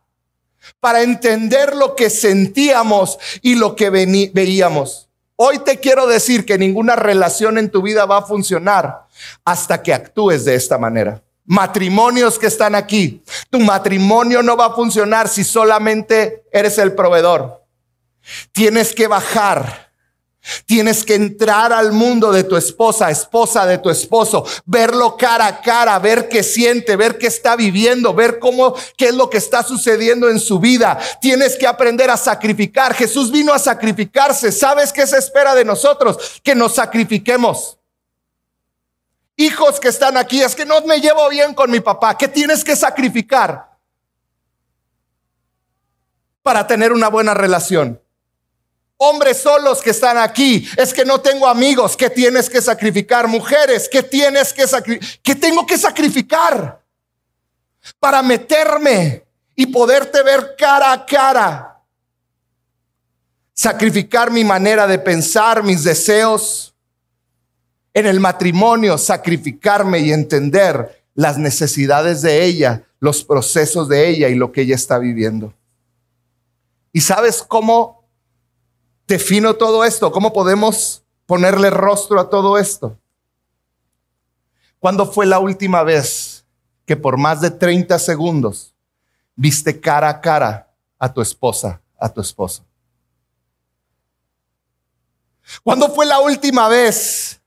para 0.84 1.00
entender 1.00 1.74
lo 1.74 1.96
que 1.96 2.10
sentíamos 2.10 3.18
y 3.40 3.54
lo 3.54 3.74
que 3.74 3.88
veíamos. 3.88 5.08
Hoy 5.34 5.60
te 5.60 5.80
quiero 5.80 6.06
decir 6.06 6.44
que 6.44 6.58
ninguna 6.58 6.94
relación 6.94 7.56
en 7.56 7.70
tu 7.70 7.80
vida 7.80 8.04
va 8.04 8.18
a 8.18 8.26
funcionar 8.26 9.06
hasta 9.46 9.82
que 9.82 9.94
actúes 9.94 10.44
de 10.44 10.54
esta 10.54 10.76
manera. 10.76 11.22
Matrimonios 11.46 12.38
que 12.38 12.48
están 12.48 12.74
aquí, 12.74 13.22
tu 13.48 13.60
matrimonio 13.60 14.42
no 14.42 14.58
va 14.58 14.66
a 14.66 14.74
funcionar 14.74 15.26
si 15.26 15.42
solamente 15.42 16.44
eres 16.52 16.76
el 16.76 16.92
proveedor. 16.92 17.64
Tienes 18.52 18.94
que 18.94 19.06
bajar 19.06 19.83
Tienes 20.66 21.04
que 21.04 21.14
entrar 21.14 21.72
al 21.72 21.92
mundo 21.92 22.30
de 22.30 22.44
tu 22.44 22.56
esposa, 22.56 23.10
esposa 23.10 23.64
de 23.64 23.78
tu 23.78 23.88
esposo, 23.88 24.44
verlo 24.66 25.16
cara 25.16 25.46
a 25.46 25.60
cara, 25.62 25.98
ver 25.98 26.28
qué 26.28 26.42
siente, 26.42 26.96
ver 26.96 27.16
qué 27.16 27.28
está 27.28 27.56
viviendo, 27.56 28.12
ver 28.12 28.38
cómo, 28.38 28.74
qué 28.96 29.08
es 29.08 29.14
lo 29.14 29.30
que 29.30 29.38
está 29.38 29.62
sucediendo 29.62 30.28
en 30.28 30.38
su 30.38 30.58
vida. 30.58 30.98
Tienes 31.20 31.56
que 31.56 31.66
aprender 31.66 32.10
a 32.10 32.16
sacrificar. 32.16 32.94
Jesús 32.94 33.30
vino 33.30 33.54
a 33.54 33.58
sacrificarse. 33.58 34.52
¿Sabes 34.52 34.92
qué 34.92 35.06
se 35.06 35.16
espera 35.16 35.54
de 35.54 35.64
nosotros? 35.64 36.40
Que 36.42 36.54
nos 36.54 36.74
sacrifiquemos. 36.74 37.78
Hijos 39.36 39.80
que 39.80 39.88
están 39.88 40.16
aquí, 40.16 40.42
es 40.42 40.54
que 40.54 40.66
no 40.66 40.80
me 40.82 41.00
llevo 41.00 41.28
bien 41.28 41.54
con 41.54 41.70
mi 41.70 41.80
papá. 41.80 42.16
¿Qué 42.16 42.28
tienes 42.28 42.62
que 42.62 42.76
sacrificar 42.76 43.70
para 46.42 46.66
tener 46.66 46.92
una 46.92 47.08
buena 47.08 47.34
relación? 47.34 48.03
Hombres 49.06 49.36
solos 49.36 49.82
que 49.82 49.90
están 49.90 50.16
aquí, 50.16 50.66
es 50.78 50.94
que 50.94 51.04
no 51.04 51.20
tengo 51.20 51.46
amigos, 51.46 51.94
¿qué 51.94 52.08
tienes 52.08 52.48
que 52.48 52.62
sacrificar? 52.62 53.28
Mujeres, 53.28 53.86
¿qué 53.86 54.02
tienes 54.02 54.50
que 54.50 54.66
sacrificar? 54.66 55.18
¿Qué 55.22 55.34
tengo 55.34 55.66
que 55.66 55.76
sacrificar? 55.76 56.82
Para 58.00 58.22
meterme 58.22 59.22
y 59.54 59.66
poderte 59.66 60.22
ver 60.22 60.54
cara 60.56 60.92
a 60.92 61.04
cara. 61.04 61.82
Sacrificar 63.52 64.30
mi 64.30 64.42
manera 64.42 64.86
de 64.86 64.98
pensar, 64.98 65.62
mis 65.62 65.84
deseos. 65.84 66.74
En 67.92 68.06
el 68.06 68.20
matrimonio, 68.20 68.96
sacrificarme 68.96 69.98
y 69.98 70.12
entender 70.12 71.04
las 71.14 71.36
necesidades 71.36 72.22
de 72.22 72.42
ella, 72.42 72.84
los 73.00 73.22
procesos 73.22 73.86
de 73.86 74.08
ella 74.08 74.30
y 74.30 74.34
lo 74.34 74.50
que 74.50 74.62
ella 74.62 74.76
está 74.76 74.96
viviendo. 74.98 75.52
¿Y 76.90 77.02
sabes 77.02 77.42
cómo 77.46 77.93
defino 79.06 79.54
todo 79.54 79.84
esto? 79.84 80.10
¿Cómo 80.12 80.32
podemos 80.32 81.02
ponerle 81.26 81.70
rostro 81.70 82.20
a 82.20 82.28
todo 82.28 82.58
esto? 82.58 82.98
¿Cuándo 84.78 85.10
fue 85.10 85.26
la 85.26 85.38
última 85.38 85.82
vez 85.82 86.44
que 86.84 86.96
por 86.96 87.16
más 87.16 87.40
de 87.40 87.50
30 87.50 87.98
segundos 87.98 88.74
viste 89.34 89.80
cara 89.80 90.08
a 90.08 90.20
cara 90.20 90.70
a 90.98 91.12
tu 91.12 91.20
esposa, 91.20 91.80
a 91.98 92.12
tu 92.12 92.20
esposo? 92.20 92.64
¿Cuándo 95.62 95.88
fue 95.90 96.06
la 96.06 96.20
última 96.20 96.68
vez 96.68 97.40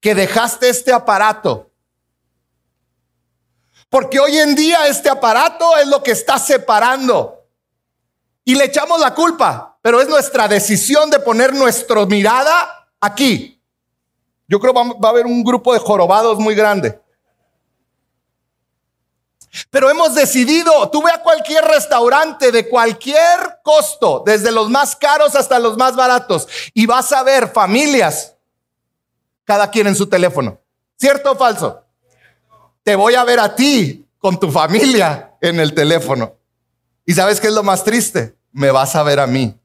que 0.00 0.14
dejaste 0.14 0.68
este 0.68 0.92
aparato? 0.92 1.70
Porque 3.88 4.20
hoy 4.20 4.38
en 4.38 4.54
día 4.54 4.86
este 4.86 5.10
aparato 5.10 5.76
es 5.76 5.88
lo 5.88 6.02
que 6.02 6.12
está 6.12 6.38
separando. 6.38 7.44
Y 8.44 8.54
le 8.54 8.64
echamos 8.64 9.00
la 9.00 9.14
culpa 9.14 9.69
pero 9.82 10.00
es 10.00 10.08
nuestra 10.08 10.46
decisión 10.46 11.10
de 11.10 11.18
poner 11.20 11.54
nuestra 11.54 12.04
mirada 12.06 12.88
aquí. 13.00 13.62
Yo 14.46 14.60
creo 14.60 14.74
que 14.74 14.80
va 14.80 15.08
a 15.08 15.10
haber 15.10 15.26
un 15.26 15.42
grupo 15.42 15.72
de 15.72 15.78
jorobados 15.78 16.38
muy 16.38 16.54
grande. 16.54 17.00
Pero 19.70 19.90
hemos 19.90 20.14
decidido, 20.14 20.88
tú 20.90 21.02
ve 21.02 21.10
a 21.10 21.22
cualquier 21.22 21.64
restaurante 21.64 22.52
de 22.52 22.68
cualquier 22.68 23.60
costo, 23.64 24.22
desde 24.24 24.52
los 24.52 24.70
más 24.70 24.94
caros 24.94 25.34
hasta 25.34 25.58
los 25.58 25.76
más 25.76 25.96
baratos, 25.96 26.46
y 26.72 26.86
vas 26.86 27.10
a 27.12 27.22
ver 27.24 27.48
familias, 27.48 28.36
cada 29.44 29.70
quien 29.70 29.88
en 29.88 29.96
su 29.96 30.06
teléfono. 30.08 30.60
¿Cierto 30.96 31.32
o 31.32 31.36
falso? 31.36 31.84
Te 32.84 32.94
voy 32.94 33.14
a 33.14 33.24
ver 33.24 33.40
a 33.40 33.54
ti 33.54 34.06
con 34.18 34.38
tu 34.38 34.52
familia 34.52 35.34
en 35.40 35.58
el 35.58 35.74
teléfono. 35.74 36.34
¿Y 37.04 37.14
sabes 37.14 37.40
qué 37.40 37.48
es 37.48 37.52
lo 37.52 37.64
más 37.64 37.82
triste? 37.82 38.36
Me 38.52 38.70
vas 38.70 38.94
a 38.94 39.02
ver 39.02 39.18
a 39.18 39.26
mí 39.26 39.59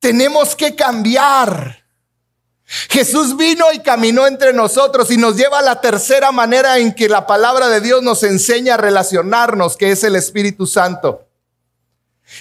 Tenemos 0.00 0.54
que 0.54 0.74
cambiar. 0.74 1.82
Jesús 2.88 3.36
vino 3.36 3.66
y 3.72 3.80
caminó 3.80 4.26
entre 4.26 4.52
nosotros 4.52 5.10
y 5.10 5.16
nos 5.16 5.36
lleva 5.36 5.58
a 5.58 5.62
la 5.62 5.80
tercera 5.80 6.32
manera 6.32 6.78
en 6.78 6.94
que 6.94 7.08
la 7.08 7.26
palabra 7.26 7.68
de 7.68 7.80
Dios 7.80 8.02
nos 8.02 8.22
enseña 8.22 8.74
a 8.74 8.78
relacionarnos, 8.78 9.76
que 9.76 9.90
es 9.90 10.04
el 10.04 10.16
Espíritu 10.16 10.66
Santo. 10.66 11.28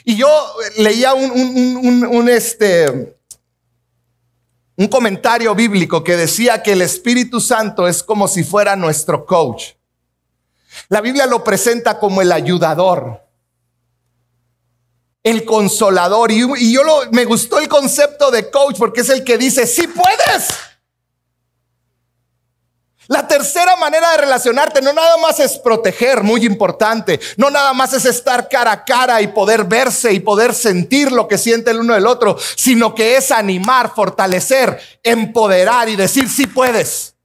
Y 0.06 0.16
yo 0.16 0.30
leía 0.78 1.14
un, 1.14 2.30
este, 2.30 3.18
un 4.78 4.88
comentario 4.88 5.54
bíblico 5.54 6.02
que 6.02 6.16
decía 6.16 6.64
que 6.64 6.74
el 6.74 6.82
Espíritu 6.82 7.42
Santo 7.42 7.88
es 7.88 8.02
como 8.02 8.30
si 8.30 8.44
fuera 8.44 8.78
nuestro 8.78 9.26
coach. 9.26 9.74
La 10.88 11.02
Biblia 11.02 11.26
lo 11.26 11.44
presenta 11.44 12.00
como 12.00 12.22
el 12.22 12.32
ayudador 12.32 13.22
el 15.24 15.46
consolador. 15.46 16.32
Y, 16.32 16.72
yo 16.72 16.84
lo, 16.84 17.12
me 17.12 17.26
gustó 17.26 17.60
el 17.60 17.68
concepto 17.68 18.32
de 18.32 18.50
coach 18.50 18.78
porque 18.78 19.02
es 19.02 19.10
el 19.10 19.24
que 19.24 19.38
dice, 19.38 19.68
sí 19.68 19.88
puedes. 19.88 20.50
La 23.08 23.28
tercera 23.28 23.76
manera 23.76 24.12
de 24.12 24.18
relacionarte 24.20 24.82
no 24.82 24.94
nada 24.94 25.18
más 25.18 25.40
es 25.42 25.58
proteger, 25.58 26.24
muy 26.24 26.46
importante. 26.46 27.20
No 27.36 27.50
nada 27.50 27.74
más 27.74 27.92
es 27.92 28.06
estar 28.06 28.48
cara 28.48 28.72
a 28.72 28.86
cara 28.86 29.22
y 29.22 29.28
poder 29.28 29.66
verse 29.66 30.14
y 30.14 30.22
poder 30.22 30.54
sentir 30.54 31.12
lo 31.12 31.28
que 31.28 31.38
siente 31.38 31.72
el 31.72 31.80
uno 31.80 31.94
del 31.94 32.08
otro, 32.08 32.38
sino 32.56 32.96
que 32.96 33.18
es 33.18 33.32
animar, 33.32 33.94
fortalecer, 33.94 34.80
empoderar 35.04 35.90
y 35.90 35.98
decir 35.98 36.30
si 36.30 36.48
puedes. 36.48 37.16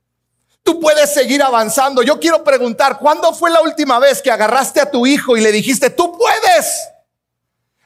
Tú 0.65 0.81
puedes 0.81 1.15
seguir 1.15 1.41
avanzando. 1.41 2.03
Yo 2.03 2.19
quiero 2.19 2.43
preguntar, 2.43 2.99
¿cuándo 2.99 3.33
fue 3.33 3.51
la 3.51 3.61
última 3.61 4.01
vez 4.01 4.21
que 4.21 4.33
agarraste 4.33 4.81
a 4.81 4.91
tu 4.91 5.07
hijo 5.07 5.37
y 5.37 5.41
le 5.41 5.53
dijiste, 5.53 5.91
tú 5.91 6.19
puedes? 6.19 6.96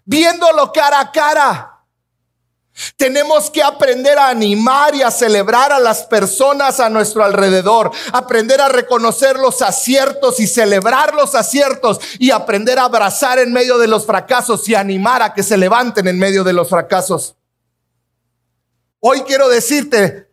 Viéndolo 0.05 0.73
cara 0.73 1.01
a 1.01 1.13
cara. 1.13 1.67
Tenemos 2.97 3.51
que 3.51 3.63
aprender 3.63 4.17
a 4.19 4.29
animar 4.29 4.95
y 4.95 5.03
a 5.03 5.11
celebrar 5.11 5.73
a 5.73 5.79
las 5.79 6.05
personas 6.05 6.81
a 6.81 6.89
nuestro 6.89 7.25
alrededor, 7.25 7.91
aprender 8.13 8.61
a 8.61 8.69
reconocer 8.69 9.39
los 9.39 9.61
aciertos 9.61 10.41
y 10.41 10.47
celebrar 10.47 11.15
los 11.15 11.35
aciertos 11.35 11.99
y 12.19 12.31
aprender 12.31 12.79
a 12.79 12.85
abrazar 12.85 13.39
en 13.39 13.53
medio 13.53 13.77
de 13.77 13.89
los 13.89 14.07
fracasos 14.07 14.67
y 14.69 14.75
animar 14.75 15.21
a 15.21 15.35
que 15.35 15.43
se 15.43 15.59
levanten 15.59 16.09
en 16.09 16.19
medio 16.19 16.43
de 16.43 16.53
los 16.53 16.69
fracasos. 16.69 17.35
Hoy 19.01 19.23
quiero 19.23 19.49
decirte, 19.49 20.31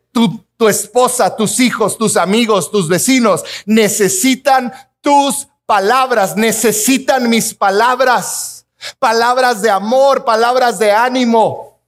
tu, 0.58 0.68
esposa, 0.68 1.36
tus 1.36 1.60
hijos, 1.60 1.98
tus 1.98 2.18
amigos, 2.18 2.72
tus 2.72 2.88
vecinos 2.88 3.44
necesitan 3.66 4.74
tus 5.02 5.48
palabras, 5.66 6.36
necesitan 6.36 7.30
mis 7.30 7.54
palabras, 7.54 8.57
palabras 9.00 9.62
de 9.62 9.70
amor, 9.70 10.26
palabras 10.26 10.80
de 10.80 10.92
ánimo 10.92 11.80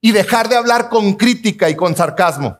y 0.00 0.12
dejar 0.12 0.48
de 0.48 0.56
hablar 0.56 0.88
con 0.88 1.14
crítica 1.14 1.68
y 1.70 1.76
con 1.76 1.96
sarcasmo. 1.96 2.58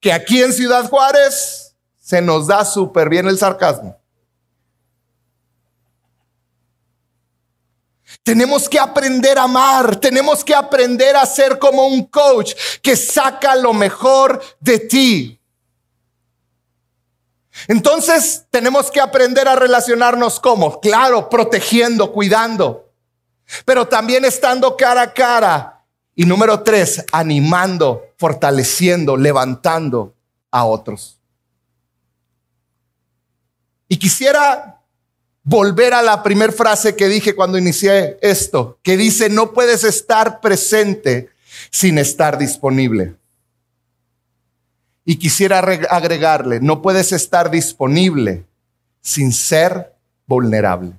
Que 0.00 0.12
aquí 0.12 0.42
en 0.42 0.52
Ciudad 0.52 0.88
Juárez 0.88 1.74
se 1.98 2.20
nos 2.22 2.46
da 2.46 2.64
súper 2.64 3.08
bien 3.08 3.26
el 3.26 3.38
sarcasmo. 3.38 3.98
Tenemos 8.22 8.68
que 8.68 8.78
aprender 8.78 9.38
a 9.38 9.44
amar, 9.44 9.96
tenemos 9.96 10.44
que 10.44 10.54
aprender 10.54 11.16
a 11.16 11.24
ser 11.24 11.58
como 11.58 11.86
un 11.86 12.04
coach 12.04 12.54
que 12.82 12.94
saca 12.94 13.54
lo 13.56 13.72
mejor 13.72 14.42
de 14.60 14.78
ti. 14.80 15.37
Entonces 17.68 18.46
tenemos 18.50 18.90
que 18.90 19.00
aprender 19.00 19.46
a 19.46 19.54
relacionarnos 19.54 20.40
como, 20.40 20.80
claro, 20.80 21.28
protegiendo, 21.28 22.12
cuidando 22.12 22.88
pero 23.64 23.86
también 23.88 24.24
estando 24.24 24.76
cara 24.76 25.02
a 25.02 25.12
cara. 25.12 25.84
Y 26.14 26.24
número 26.24 26.62
tres, 26.62 27.04
animando, 27.12 28.02
fortaleciendo, 28.16 29.16
levantando 29.16 30.14
a 30.50 30.64
otros. 30.64 31.20
Y 33.88 33.96
quisiera 33.96 34.80
volver 35.44 35.94
a 35.94 36.02
la 36.02 36.22
primera 36.22 36.52
frase 36.52 36.96
que 36.96 37.08
dije 37.08 37.34
cuando 37.34 37.56
inicié 37.56 38.18
esto, 38.20 38.78
que 38.82 38.96
dice, 38.96 39.30
no 39.30 39.52
puedes 39.52 39.84
estar 39.84 40.40
presente 40.40 41.30
sin 41.70 41.98
estar 41.98 42.36
disponible. 42.36 43.14
Y 45.10 45.16
quisiera 45.16 45.60
agregarle, 45.60 46.60
no 46.60 46.82
puedes 46.82 47.12
estar 47.12 47.50
disponible 47.50 48.44
sin 49.00 49.32
ser 49.32 49.96
vulnerable. 50.26 50.92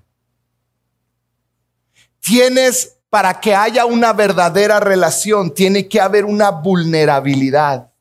Tienes, 2.20 2.96
para 3.12 3.40
que 3.40 3.54
haya 3.54 3.86
una 3.86 4.12
verdadera 4.14 4.80
relación, 4.80 5.54
tiene 5.54 5.88
que 5.88 6.02
haber 6.02 6.26
una 6.26 6.50
vulnerabilidad. 6.50 7.92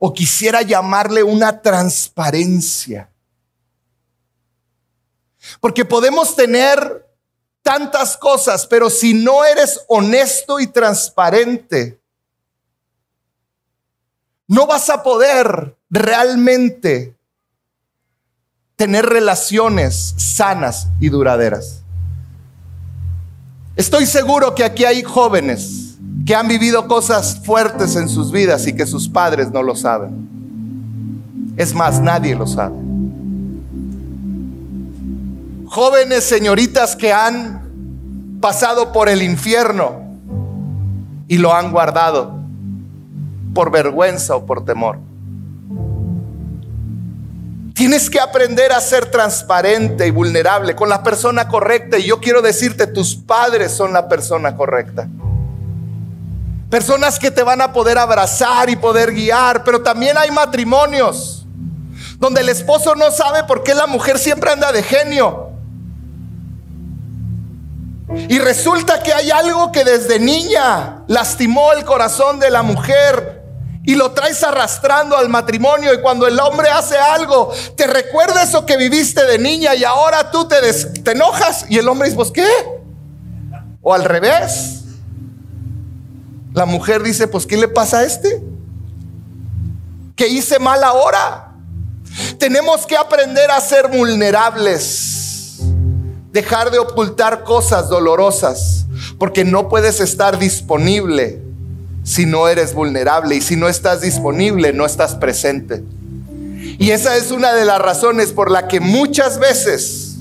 O 0.00 0.12
quisiera 0.12 0.62
llamarle 0.62 1.22
una 1.22 1.62
transparencia. 1.62 3.08
Porque 5.60 5.84
podemos 5.84 6.34
tener 6.34 7.06
tantas 7.62 8.16
cosas, 8.16 8.66
pero 8.66 8.90
si 8.90 9.14
no 9.14 9.44
eres 9.44 9.84
honesto 9.86 10.58
y 10.58 10.66
transparente, 10.66 12.00
no 14.48 14.66
vas 14.66 14.88
a 14.88 15.02
poder 15.02 15.76
realmente 15.90 17.14
tener 18.76 19.04
relaciones 19.04 20.14
sanas 20.16 20.88
y 20.98 21.10
duraderas. 21.10 21.82
Estoy 23.76 24.06
seguro 24.06 24.54
que 24.54 24.64
aquí 24.64 24.84
hay 24.84 25.02
jóvenes 25.02 25.98
que 26.26 26.34
han 26.34 26.48
vivido 26.48 26.88
cosas 26.88 27.40
fuertes 27.44 27.94
en 27.96 28.08
sus 28.08 28.32
vidas 28.32 28.66
y 28.66 28.74
que 28.74 28.86
sus 28.86 29.08
padres 29.08 29.50
no 29.52 29.62
lo 29.62 29.76
saben. 29.76 31.54
Es 31.56 31.74
más, 31.74 32.00
nadie 32.00 32.34
lo 32.34 32.46
sabe. 32.46 32.76
Jóvenes 35.66 36.24
señoritas 36.24 36.96
que 36.96 37.12
han 37.12 38.38
pasado 38.40 38.92
por 38.92 39.08
el 39.08 39.22
infierno 39.22 40.00
y 41.26 41.36
lo 41.36 41.54
han 41.54 41.70
guardado 41.70 42.38
por 43.54 43.70
vergüenza 43.70 44.36
o 44.36 44.46
por 44.46 44.64
temor. 44.64 44.98
Tienes 47.78 48.10
que 48.10 48.18
aprender 48.18 48.72
a 48.72 48.80
ser 48.80 49.06
transparente 49.06 50.04
y 50.04 50.10
vulnerable 50.10 50.74
con 50.74 50.88
la 50.88 51.04
persona 51.04 51.46
correcta. 51.46 51.96
Y 51.96 52.06
yo 52.06 52.18
quiero 52.18 52.42
decirte, 52.42 52.88
tus 52.88 53.14
padres 53.14 53.70
son 53.70 53.92
la 53.92 54.08
persona 54.08 54.56
correcta. 54.56 55.06
Personas 56.68 57.20
que 57.20 57.30
te 57.30 57.44
van 57.44 57.60
a 57.60 57.72
poder 57.72 57.96
abrazar 57.96 58.68
y 58.68 58.74
poder 58.74 59.12
guiar. 59.12 59.62
Pero 59.62 59.80
también 59.80 60.18
hay 60.18 60.32
matrimonios 60.32 61.46
donde 62.18 62.40
el 62.40 62.48
esposo 62.48 62.96
no 62.96 63.12
sabe 63.12 63.44
por 63.44 63.62
qué 63.62 63.74
la 63.74 63.86
mujer 63.86 64.18
siempre 64.18 64.50
anda 64.50 64.72
de 64.72 64.82
genio. 64.82 65.50
Y 68.28 68.40
resulta 68.40 69.02
que 69.04 69.12
hay 69.12 69.30
algo 69.30 69.70
que 69.70 69.84
desde 69.84 70.18
niña 70.18 71.04
lastimó 71.06 71.72
el 71.74 71.84
corazón 71.84 72.40
de 72.40 72.50
la 72.50 72.62
mujer 72.62 73.37
y 73.88 73.94
lo 73.94 74.10
traes 74.10 74.42
arrastrando 74.42 75.16
al 75.16 75.30
matrimonio 75.30 75.94
y 75.94 76.02
cuando 76.02 76.26
el 76.26 76.38
hombre 76.40 76.68
hace 76.68 76.98
algo, 76.98 77.50
te 77.74 77.86
recuerda 77.86 78.42
eso 78.42 78.66
que 78.66 78.76
viviste 78.76 79.24
de 79.24 79.38
niña 79.38 79.74
y 79.74 79.82
ahora 79.82 80.30
tú 80.30 80.46
te, 80.46 80.56
te 81.02 81.12
enojas 81.12 81.64
y 81.70 81.78
el 81.78 81.88
hombre 81.88 82.08
dice, 82.08 82.16
pues 82.16 82.30
qué? 82.30 82.46
O 83.80 83.94
al 83.94 84.04
revés. 84.04 84.82
La 86.52 86.66
mujer 86.66 87.02
dice, 87.02 87.28
pues 87.28 87.46
¿qué 87.46 87.56
le 87.56 87.66
pasa 87.66 88.00
a 88.00 88.04
este? 88.04 88.42
¿Qué 90.16 90.28
hice 90.28 90.58
mal 90.58 90.84
ahora? 90.84 91.54
Tenemos 92.38 92.86
que 92.86 92.94
aprender 92.94 93.50
a 93.50 93.58
ser 93.58 93.88
vulnerables, 93.88 95.60
dejar 96.30 96.70
de 96.70 96.78
ocultar 96.78 97.42
cosas 97.42 97.88
dolorosas, 97.88 98.84
porque 99.18 99.46
no 99.46 99.70
puedes 99.70 99.98
estar 100.00 100.38
disponible 100.38 101.47
si 102.08 102.24
no 102.24 102.48
eres 102.48 102.72
vulnerable 102.72 103.36
y 103.36 103.42
si 103.42 103.54
no 103.54 103.68
estás 103.68 104.00
disponible, 104.00 104.72
no 104.72 104.86
estás 104.86 105.14
presente. 105.14 105.84
Y 106.78 106.90
esa 106.90 107.18
es 107.18 107.30
una 107.30 107.52
de 107.52 107.66
las 107.66 107.82
razones 107.82 108.32
por 108.32 108.50
la 108.50 108.66
que 108.66 108.80
muchas 108.80 109.38
veces 109.38 110.16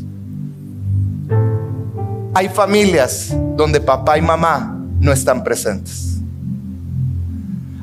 hay 2.33 2.49
familias 2.49 3.29
donde 3.55 3.79
papá 3.79 4.17
y 4.17 4.21
mamá 4.21 4.77
no 4.99 5.13
están 5.13 5.45
presentes. 5.45 6.17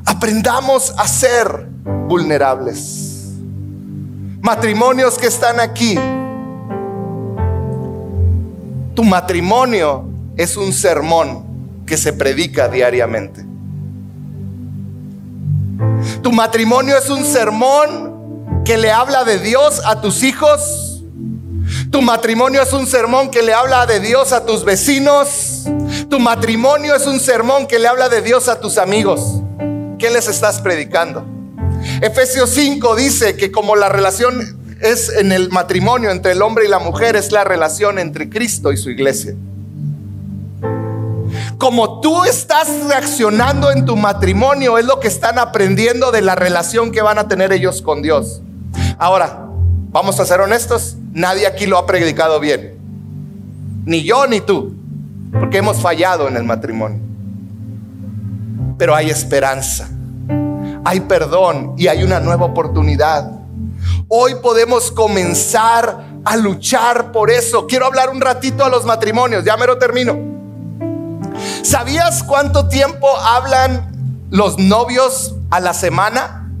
Aprendamos 0.05 0.93
a 0.97 1.07
ser 1.07 1.67
vulnerables. 2.07 3.31
Matrimonios 4.39 5.17
que 5.17 5.25
están 5.25 5.59
aquí. 5.59 5.97
Tu 8.93 9.03
matrimonio 9.03 10.05
es 10.37 10.57
un 10.57 10.71
sermón 10.73 11.43
que 11.87 11.97
se 11.97 12.13
predica 12.13 12.67
diariamente. 12.67 13.44
Tu 16.25 16.31
matrimonio 16.31 16.97
es 16.97 17.11
un 17.11 17.23
sermón 17.23 18.63
que 18.65 18.79
le 18.79 18.91
habla 18.91 19.23
de 19.25 19.37
Dios 19.37 19.79
a 19.85 20.01
tus 20.01 20.23
hijos. 20.23 21.03
Tu 21.91 22.01
matrimonio 22.01 22.63
es 22.63 22.73
un 22.73 22.87
sermón 22.87 23.29
que 23.29 23.43
le 23.43 23.53
habla 23.53 23.85
de 23.85 23.99
Dios 23.99 24.31
a 24.31 24.43
tus 24.43 24.65
vecinos. 24.65 25.65
Tu 26.09 26.19
matrimonio 26.19 26.95
es 26.95 27.05
un 27.05 27.19
sermón 27.19 27.67
que 27.67 27.77
le 27.77 27.87
habla 27.87 28.09
de 28.09 28.23
Dios 28.23 28.47
a 28.47 28.59
tus 28.59 28.79
amigos. 28.79 29.43
¿Qué 29.99 30.09
les 30.09 30.27
estás 30.27 30.61
predicando? 30.61 31.23
Efesios 32.01 32.49
5 32.49 32.95
dice 32.95 33.37
que 33.37 33.51
como 33.51 33.75
la 33.75 33.89
relación 33.89 34.75
es 34.81 35.09
en 35.09 35.31
el 35.31 35.51
matrimonio 35.51 36.09
entre 36.09 36.31
el 36.31 36.41
hombre 36.41 36.65
y 36.65 36.69
la 36.69 36.79
mujer, 36.79 37.15
es 37.15 37.31
la 37.31 37.43
relación 37.43 37.99
entre 37.99 38.31
Cristo 38.31 38.71
y 38.71 38.77
su 38.77 38.89
iglesia 38.89 39.35
como 41.57 42.01
tú 42.01 42.23
estás 42.25 42.67
reaccionando 42.87 43.71
en 43.71 43.85
tu 43.85 43.95
matrimonio 43.95 44.77
es 44.77 44.85
lo 44.85 44.99
que 44.99 45.07
están 45.07 45.39
aprendiendo 45.39 46.11
de 46.11 46.21
la 46.21 46.35
relación 46.35 46.91
que 46.91 47.01
van 47.01 47.17
a 47.17 47.27
tener 47.27 47.53
ellos 47.53 47.81
con 47.81 48.01
Dios. 48.01 48.41
Ahora, 48.97 49.47
vamos 49.91 50.19
a 50.19 50.25
ser 50.25 50.41
honestos, 50.41 50.97
nadie 51.13 51.47
aquí 51.47 51.65
lo 51.65 51.77
ha 51.77 51.85
predicado 51.85 52.39
bien. 52.39 52.77
Ni 53.85 54.03
yo 54.03 54.27
ni 54.27 54.41
tú, 54.41 54.73
porque 55.31 55.59
hemos 55.59 55.81
fallado 55.81 56.27
en 56.27 56.35
el 56.35 56.43
matrimonio. 56.43 56.99
Pero 58.77 58.95
hay 58.95 59.09
esperanza. 59.09 59.89
hay 60.83 60.99
perdón 60.99 61.73
y 61.77 61.87
hay 61.87 62.03
una 62.03 62.19
nueva 62.19 62.45
oportunidad. 62.45 63.31
Hoy 64.07 64.35
podemos 64.41 64.91
comenzar 64.91 66.03
a 66.23 66.37
luchar 66.37 67.11
por 67.11 67.31
eso. 67.31 67.65
Quiero 67.65 67.85
hablar 67.85 68.09
un 68.09 68.21
ratito 68.21 68.63
a 68.63 68.69
los 68.69 68.85
matrimonios, 68.85 69.43
ya 69.43 69.57
me 69.57 69.65
lo 69.65 69.77
termino. 69.77 70.34
¿Sabías 71.63 72.23
cuánto 72.23 72.67
tiempo 72.67 73.07
hablan 73.17 74.25
los 74.29 74.57
novios 74.57 75.35
a 75.49 75.59
la 75.59 75.73
semana? 75.73 76.51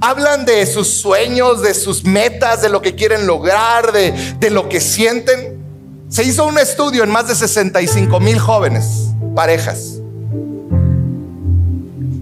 Hablan 0.00 0.44
de 0.44 0.64
sus 0.66 0.88
sueños, 0.88 1.62
de 1.62 1.74
sus 1.74 2.04
metas, 2.04 2.62
de 2.62 2.68
lo 2.68 2.82
que 2.82 2.94
quieren 2.94 3.26
lograr, 3.26 3.92
de, 3.92 4.12
de 4.38 4.50
lo 4.50 4.68
que 4.68 4.80
sienten. 4.80 5.62
Se 6.08 6.22
hizo 6.22 6.46
un 6.46 6.58
estudio 6.58 7.04
en 7.04 7.10
más 7.10 7.28
de 7.28 7.34
65 7.34 8.20
mil 8.20 8.38
jóvenes, 8.38 9.08
parejas. 9.34 10.00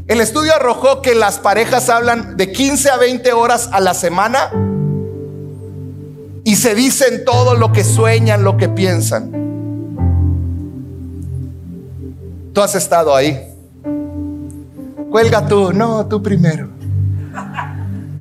El 0.06 0.20
estudio 0.20 0.54
arrojó 0.54 1.00
que 1.00 1.14
las 1.14 1.38
parejas 1.38 1.88
hablan 1.88 2.36
de 2.36 2.52
15 2.52 2.90
a 2.90 2.96
20 2.96 3.32
horas 3.32 3.70
a 3.72 3.80
la 3.80 3.94
semana 3.94 4.50
y 6.44 6.56
se 6.56 6.74
dicen 6.74 7.24
todo 7.24 7.54
lo 7.54 7.72
que 7.72 7.84
sueñan, 7.84 8.44
lo 8.44 8.56
que 8.58 8.68
piensan. 8.68 9.43
Tú 12.54 12.62
has 12.62 12.76
estado 12.76 13.14
ahí. 13.16 13.52
Cuelga 15.10 15.44
tú, 15.44 15.72
no, 15.72 16.06
tú 16.06 16.22
primero. 16.22 16.68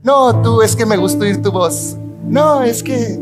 No, 0.02 0.42
tú, 0.42 0.64
es 0.64 0.76
que 0.76 0.88
me 0.88 0.98
gusta 0.98 1.24
oír 1.24 1.40
tu 1.40 1.52
voz. 1.52 1.96
No, 2.28 2.64
es 2.64 2.82
que... 2.82 3.20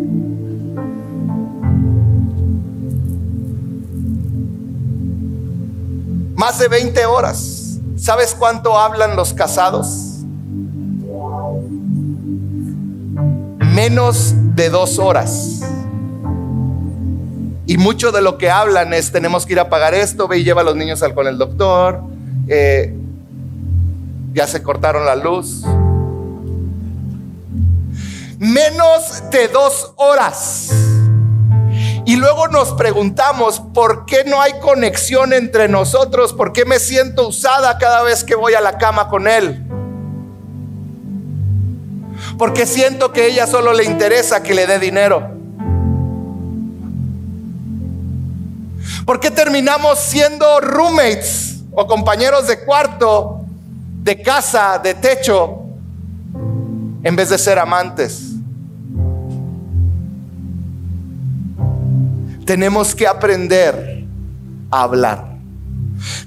Más 6.35 6.59
de 6.59 6.69
20 6.69 7.05
horas. 7.05 7.77
¿Sabes 7.97 8.33
cuánto 8.33 8.79
hablan 8.79 9.17
los 9.17 9.33
casados? 9.33 10.21
Menos 13.59 14.33
de 14.55 14.69
dos 14.69 14.97
horas. 14.97 15.60
Y 17.65 17.77
mucho 17.77 18.11
de 18.11 18.21
lo 18.21 18.37
que 18.37 18.49
hablan 18.49 18.93
es, 18.93 19.11
tenemos 19.11 19.45
que 19.45 19.53
ir 19.53 19.59
a 19.59 19.69
pagar 19.69 19.93
esto, 19.93 20.27
ve 20.27 20.39
y 20.39 20.43
lleva 20.43 20.61
a 20.61 20.63
los 20.63 20.75
niños 20.75 21.03
al, 21.03 21.13
con 21.13 21.27
el 21.27 21.37
doctor, 21.37 22.01
eh, 22.47 22.93
ya 24.33 24.47
se 24.47 24.63
cortaron 24.63 25.05
la 25.05 25.15
luz. 25.15 25.63
Menos 28.39 29.23
de 29.29 29.47
dos 29.47 29.93
horas. 29.97 30.71
Y 32.05 32.15
luego 32.15 32.47
nos 32.47 32.73
preguntamos, 32.73 33.59
¿por 33.73 34.05
qué 34.05 34.23
no 34.25 34.41
hay 34.41 34.53
conexión 34.59 35.33
entre 35.33 35.67
nosotros? 35.67 36.33
¿Por 36.33 36.51
qué 36.51 36.65
me 36.65 36.79
siento 36.79 37.27
usada 37.27 37.77
cada 37.77 38.01
vez 38.01 38.23
que 38.23 38.33
voy 38.33 38.55
a 38.55 38.61
la 38.61 38.79
cama 38.79 39.07
con 39.07 39.27
él? 39.27 39.63
Porque 42.39 42.65
siento 42.65 43.11
que 43.11 43.27
ella 43.27 43.45
solo 43.45 43.73
le 43.73 43.83
interesa 43.83 44.41
que 44.41 44.55
le 44.55 44.65
dé 44.65 44.79
dinero. 44.79 45.40
¿Por 49.05 49.19
qué 49.19 49.31
terminamos 49.31 49.99
siendo 49.99 50.59
roommates 50.59 51.63
o 51.71 51.87
compañeros 51.87 52.47
de 52.47 52.63
cuarto, 52.63 53.41
de 54.03 54.21
casa, 54.21 54.79
de 54.79 54.93
techo, 54.93 55.61
en 57.03 57.15
vez 57.15 57.29
de 57.29 57.37
ser 57.37 57.59
amantes? 57.59 58.31
tenemos 62.51 62.95
que 62.95 63.07
aprender 63.07 64.05
a 64.69 64.83
hablar. 64.83 65.37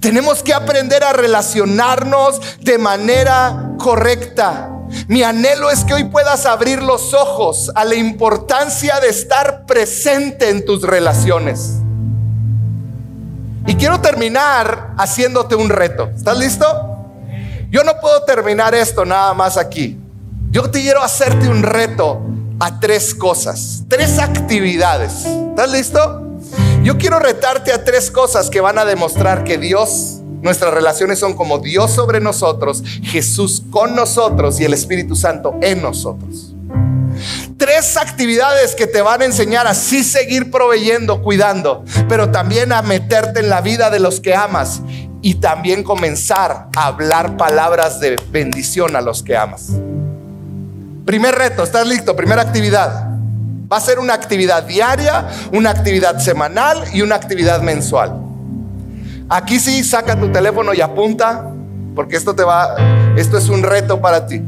Tenemos 0.01 0.43
que 0.43 0.55
aprender 0.55 1.05
a 1.05 1.13
relacionarnos 1.13 2.41
de 2.63 2.79
manera 2.79 3.73
correcta. 3.79 4.71
Mi 5.07 5.23
anhelo 5.23 5.71
es 5.71 5.85
que 5.85 5.93
hoy 5.93 6.05
puedas 6.05 6.47
abrir 6.47 6.83
los 6.83 7.13
ojos 7.13 7.71
a 7.75 7.85
la 7.85 7.97
importancia 7.97 9.01
de 9.01 9.09
estar 9.09 9.67
presente 9.67 10.49
en 10.49 10.65
tus 10.65 10.81
relaciones. 10.81 11.84
Y 13.67 13.77
quiero 13.77 14.01
terminar 14.01 14.95
haciéndote 14.99 15.55
un 15.55 15.71
reto. 15.71 16.11
¿Estás 16.15 16.39
listo? 16.39 16.67
Yo 17.71 17.83
no 17.83 17.93
puedo 18.01 18.23
terminar 18.23 18.75
esto 18.75 19.05
nada 19.05 19.35
más 19.35 19.57
aquí. 19.57 19.99
Yo 20.51 20.71
te 20.71 20.81
quiero 20.81 21.03
hacerte 21.03 21.49
un 21.49 21.63
reto 21.63 22.21
a 22.61 22.79
tres 22.79 23.15
cosas, 23.15 23.83
tres 23.89 24.19
actividades. 24.19 25.25
¿Estás 25.25 25.71
listo? 25.73 26.39
Yo 26.83 26.99
quiero 26.99 27.19
retarte 27.19 27.73
a 27.73 27.83
tres 27.83 28.11
cosas 28.11 28.51
que 28.51 28.61
van 28.61 28.79
a 28.79 28.85
demostrar 28.85 29.43
que 29.43 29.59
Dios, 29.59 30.21
nuestras 30.43 30.73
relaciones 30.73 31.19
son 31.19 31.35
como 31.35 31.59
Dios 31.59 31.91
sobre 31.91 32.21
nosotros, 32.21 32.85
Jesús 33.03 33.63
con 33.71 33.97
nosotros 33.97 34.61
y 34.61 34.65
el 34.65 34.75
Espíritu 34.75 35.17
Santo 35.17 35.57
en 35.63 35.83
nosotros. 35.83 36.54
Tres 37.57 37.97
actividades 37.97 38.75
que 38.75 38.87
te 38.87 39.03
van 39.03 39.23
a 39.23 39.25
enseñar 39.25 39.67
a 39.67 39.75
sí 39.75 40.05
seguir 40.05 40.51
proveyendo, 40.51 41.23
cuidando, 41.23 41.85
pero 42.09 42.31
también 42.31 42.73
a 42.73 42.83
meterte 42.83 43.41
en 43.41 43.49
la 43.49 43.61
vida 43.61 43.91
de 43.91 44.01
los 44.01 44.21
que 44.21 44.35
amas 44.35 44.83
y 45.23 45.37
también 45.37 45.83
comenzar 45.83 46.69
a 46.77 46.87
hablar 46.87 47.37
palabras 47.37 47.99
de 48.01 48.17
bendición 48.31 48.95
a 48.95 49.01
los 49.01 49.23
que 49.23 49.37
amas. 49.37 49.71
Primer 51.07 51.35
reto, 51.35 51.63
¿estás 51.63 51.87
listo? 51.87 52.15
Primera 52.15 52.43
actividad. 52.43 53.09
Va 53.73 53.79
a 53.79 53.81
ser 53.81 53.99
una 53.99 54.15
actividad 54.15 54.65
diaria, 54.65 55.27
una 55.53 55.71
actividad 55.71 56.19
semanal 56.19 56.85
y 56.93 57.03
una 57.03 57.15
actividad 57.15 57.63
mensual. 57.63 58.21
Aquí 59.29 59.59
sí, 59.59 59.83
saca 59.83 60.19
tu 60.19 60.31
teléfono 60.31 60.75
y 60.75 60.81
apunta, 60.81 61.51
porque 61.95 62.17
esto 62.17 62.35
te 62.35 62.45
va, 62.45 62.77
esto 63.17 63.39
es 63.39 63.49
un 63.49 63.63
reto 63.63 64.01
para 64.01 64.27
ti. 64.27 64.43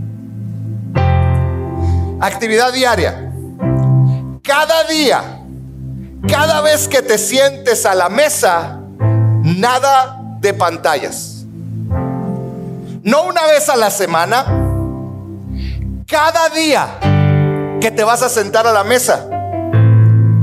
Actividad 2.20 2.72
diaria. 2.72 3.30
Cada 4.42 4.84
día, 4.84 5.42
cada 6.26 6.62
vez 6.62 6.88
que 6.88 7.02
te 7.02 7.18
sientes 7.18 7.84
a 7.84 7.94
la 7.94 8.08
mesa, 8.08 8.80
nada 9.42 10.18
de 10.40 10.54
pantallas. 10.54 11.44
No 13.02 13.24
una 13.24 13.46
vez 13.46 13.68
a 13.68 13.76
la 13.76 13.90
semana, 13.90 14.44
cada 16.06 16.48
día 16.48 16.86
que 17.80 17.90
te 17.90 18.02
vas 18.02 18.22
a 18.22 18.30
sentar 18.30 18.66
a 18.66 18.72
la 18.72 18.82
mesa, 18.82 19.28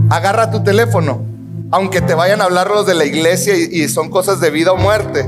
agarra 0.10 0.52
tu 0.52 0.64
teléfono, 0.64 1.24
aunque 1.72 2.02
te 2.02 2.14
vayan 2.14 2.42
a 2.42 2.44
hablar 2.44 2.70
los 2.70 2.86
de 2.86 2.94
la 2.94 3.06
iglesia 3.06 3.56
y, 3.56 3.90
son 3.90 4.10
cosas 4.10 4.40
de 4.40 4.52
vida 4.52 4.72
o 4.72 4.78
muerte. 4.78 5.28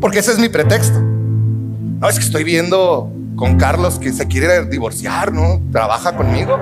Porque 0.00 0.18
ese 0.18 0.32
es 0.32 0.38
mi 0.40 0.48
pretexto. 0.48 1.11
No, 2.02 2.08
es 2.08 2.18
que 2.18 2.24
estoy 2.24 2.42
viendo 2.42 3.12
con 3.36 3.58
Carlos 3.58 4.00
que 4.00 4.12
se 4.12 4.26
quiere 4.26 4.64
divorciar, 4.66 5.32
¿no? 5.32 5.62
Trabaja 5.70 6.16
conmigo. 6.16 6.58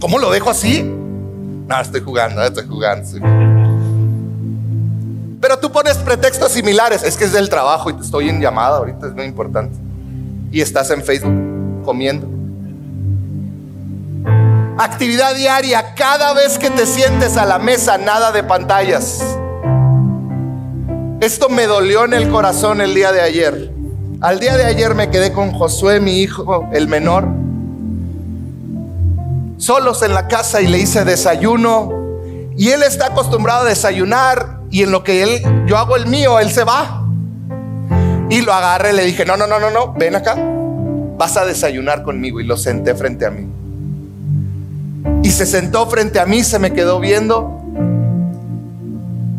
¿Cómo 0.00 0.20
lo 0.20 0.30
dejo 0.30 0.50
así? 0.50 0.84
No, 0.84 1.80
estoy 1.80 2.00
jugando, 2.00 2.44
estoy 2.44 2.64
jugando. 2.64 3.08
Pero 5.40 5.58
tú 5.58 5.72
pones 5.72 5.96
pretextos 5.98 6.52
similares. 6.52 7.02
Es 7.02 7.16
que 7.16 7.24
es 7.24 7.32
del 7.32 7.48
trabajo 7.48 7.90
y 7.90 7.94
te 7.94 8.02
estoy 8.02 8.28
en 8.28 8.40
llamada 8.40 8.76
ahorita, 8.76 9.08
es 9.08 9.14
muy 9.14 9.24
importante. 9.24 9.76
Y 10.52 10.60
estás 10.60 10.88
en 10.92 11.02
Facebook 11.02 11.82
comiendo. 11.84 12.28
Actividad 14.78 15.34
diaria, 15.34 15.92
cada 15.96 16.34
vez 16.34 16.56
que 16.56 16.70
te 16.70 16.86
sientes 16.86 17.36
a 17.36 17.44
la 17.46 17.58
mesa, 17.58 17.98
nada 17.98 18.30
de 18.30 18.44
pantallas. 18.44 19.24
Esto 21.20 21.48
me 21.48 21.66
dolió 21.66 22.04
en 22.04 22.12
el 22.12 22.28
corazón 22.30 22.80
el 22.80 22.94
día 22.94 23.10
de 23.10 23.20
ayer. 23.20 23.71
Al 24.22 24.38
día 24.38 24.56
de 24.56 24.64
ayer 24.64 24.94
me 24.94 25.10
quedé 25.10 25.32
con 25.32 25.50
Josué, 25.50 25.98
mi 25.98 26.20
hijo, 26.20 26.68
el 26.72 26.86
menor, 26.86 27.26
solos 29.56 30.00
en 30.02 30.14
la 30.14 30.28
casa 30.28 30.62
y 30.62 30.68
le 30.68 30.78
hice 30.78 31.04
desayuno. 31.04 31.90
Y 32.56 32.68
él 32.68 32.84
está 32.84 33.06
acostumbrado 33.06 33.66
a 33.66 33.68
desayunar 33.68 34.60
y 34.70 34.84
en 34.84 34.92
lo 34.92 35.02
que 35.02 35.24
él, 35.24 35.66
yo 35.66 35.76
hago 35.76 35.96
el 35.96 36.06
mío, 36.06 36.38
él 36.38 36.52
se 36.52 36.62
va. 36.62 37.04
Y 38.30 38.42
lo 38.42 38.52
agarré, 38.52 38.92
le 38.92 39.04
dije, 39.04 39.24
no, 39.24 39.36
no, 39.36 39.48
no, 39.48 39.58
no, 39.58 39.72
no, 39.72 39.92
ven 39.94 40.14
acá, 40.14 40.36
vas 41.18 41.36
a 41.36 41.44
desayunar 41.44 42.04
conmigo. 42.04 42.38
Y 42.38 42.44
lo 42.44 42.56
senté 42.56 42.94
frente 42.94 43.26
a 43.26 43.30
mí. 43.32 43.48
Y 45.24 45.32
se 45.32 45.46
sentó 45.46 45.88
frente 45.88 46.20
a 46.20 46.26
mí, 46.26 46.44
se 46.44 46.60
me 46.60 46.72
quedó 46.72 47.00
viendo. 47.00 47.60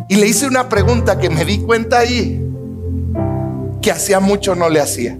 Y 0.09 0.17
le 0.17 0.27
hice 0.27 0.45
una 0.45 0.67
pregunta 0.67 1.19
que 1.19 1.29
me 1.29 1.45
di 1.45 1.59
cuenta 1.59 1.99
ahí, 1.99 2.45
que 3.83 3.91
hacía 3.91 4.19
mucho 4.19 4.55
no 4.55 4.69
le 4.69 4.81
hacía. 4.81 5.15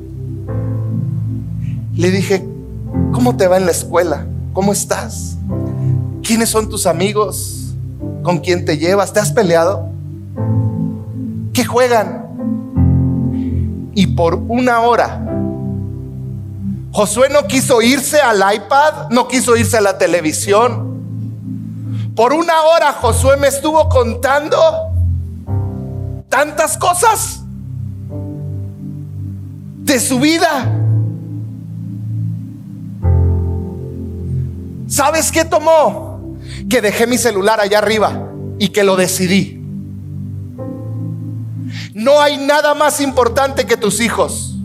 Le 1.95 2.09
dije, 2.09 2.43
¿cómo 3.11 3.37
te 3.37 3.47
va 3.47 3.57
en 3.57 3.67
la 3.67 3.71
escuela? 3.71 4.25
¿Cómo 4.53 4.73
estás? 4.73 5.37
¿Quiénes 6.23 6.49
son 6.49 6.67
tus 6.69 6.87
amigos? 6.87 7.75
¿Con 8.23 8.39
quién 8.39 8.65
te 8.65 8.79
llevas? 8.79 9.13
¿Te 9.13 9.19
has 9.19 9.31
peleado? 9.31 9.93
que 11.53 11.63
juegan. 11.63 12.25
Y 13.95 14.07
por 14.07 14.35
una 14.47 14.81
hora, 14.81 15.23
Josué 16.91 17.29
no 17.29 17.47
quiso 17.47 17.81
irse 17.81 18.19
al 18.19 18.43
iPad, 18.55 19.09
no 19.11 19.27
quiso 19.27 19.55
irse 19.55 19.77
a 19.77 19.81
la 19.81 19.97
televisión. 19.97 20.91
Por 22.15 22.33
una 22.33 22.61
hora 22.63 22.93
Josué 22.93 23.37
me 23.37 23.47
estuvo 23.47 23.87
contando 23.87 24.57
tantas 26.27 26.77
cosas 26.77 27.42
de 29.83 29.99
su 29.99 30.19
vida. 30.19 30.71
¿Sabes 34.87 35.31
qué 35.31 35.43
tomó? 35.43 36.37
Que 36.69 36.81
dejé 36.81 37.07
mi 37.07 37.17
celular 37.17 37.59
allá 37.59 37.79
arriba 37.79 38.29
y 38.59 38.69
que 38.69 38.83
lo 38.83 38.95
decidí. 38.95 39.59
No 41.93 42.21
hay 42.21 42.37
nada 42.37 42.73
más 42.73 43.01
importante 43.01 43.65
que 43.65 43.77
tus 43.77 43.99
hijos. 43.99 44.55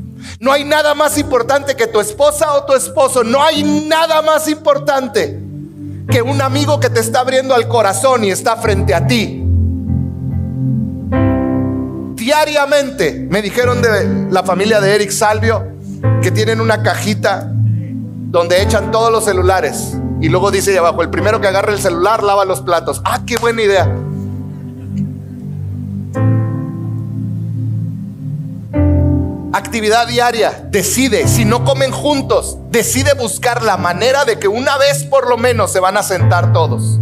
No 0.40 0.52
hay 0.52 0.64
nada 0.64 0.94
más 0.94 1.18
importante 1.18 1.74
que 1.74 1.86
tu 1.86 2.00
esposa 2.00 2.54
o 2.54 2.64
tu 2.64 2.74
esposo. 2.74 3.24
No 3.24 3.42
hay 3.42 3.64
nada 3.64 4.22
más 4.22 4.48
importante 4.48 5.40
que 6.10 6.22
un 6.22 6.40
amigo 6.40 6.78
que 6.78 6.90
te 6.90 7.00
está 7.00 7.20
abriendo 7.20 7.54
al 7.54 7.66
corazón 7.66 8.24
y 8.24 8.30
está 8.30 8.56
frente 8.56 8.94
a 8.94 9.06
ti. 9.06 9.47
Diariamente 12.28 13.26
me 13.30 13.40
dijeron 13.40 13.80
de 13.80 14.28
la 14.30 14.42
familia 14.42 14.82
de 14.82 14.94
Eric 14.94 15.10
Salvio 15.10 15.66
que 16.20 16.30
tienen 16.30 16.60
una 16.60 16.82
cajita 16.82 17.50
donde 17.50 18.60
echan 18.60 18.90
todos 18.90 19.10
los 19.10 19.24
celulares. 19.24 19.96
Y 20.20 20.28
luego 20.28 20.50
dice 20.50 20.72
ahí 20.72 20.76
abajo, 20.76 21.00
el 21.00 21.08
primero 21.08 21.40
que 21.40 21.48
agarre 21.48 21.72
el 21.72 21.80
celular 21.80 22.22
lava 22.22 22.44
los 22.44 22.60
platos. 22.60 23.00
Ah, 23.06 23.22
qué 23.26 23.38
buena 23.38 23.62
idea. 23.62 23.90
Actividad 29.54 30.06
diaria, 30.06 30.68
decide, 30.70 31.28
si 31.28 31.46
no 31.46 31.64
comen 31.64 31.92
juntos, 31.92 32.58
decide 32.68 33.14
buscar 33.14 33.62
la 33.62 33.78
manera 33.78 34.26
de 34.26 34.38
que 34.38 34.48
una 34.48 34.76
vez 34.76 35.02
por 35.04 35.30
lo 35.30 35.38
menos 35.38 35.72
se 35.72 35.80
van 35.80 35.96
a 35.96 36.02
sentar 36.02 36.52
todos. 36.52 37.00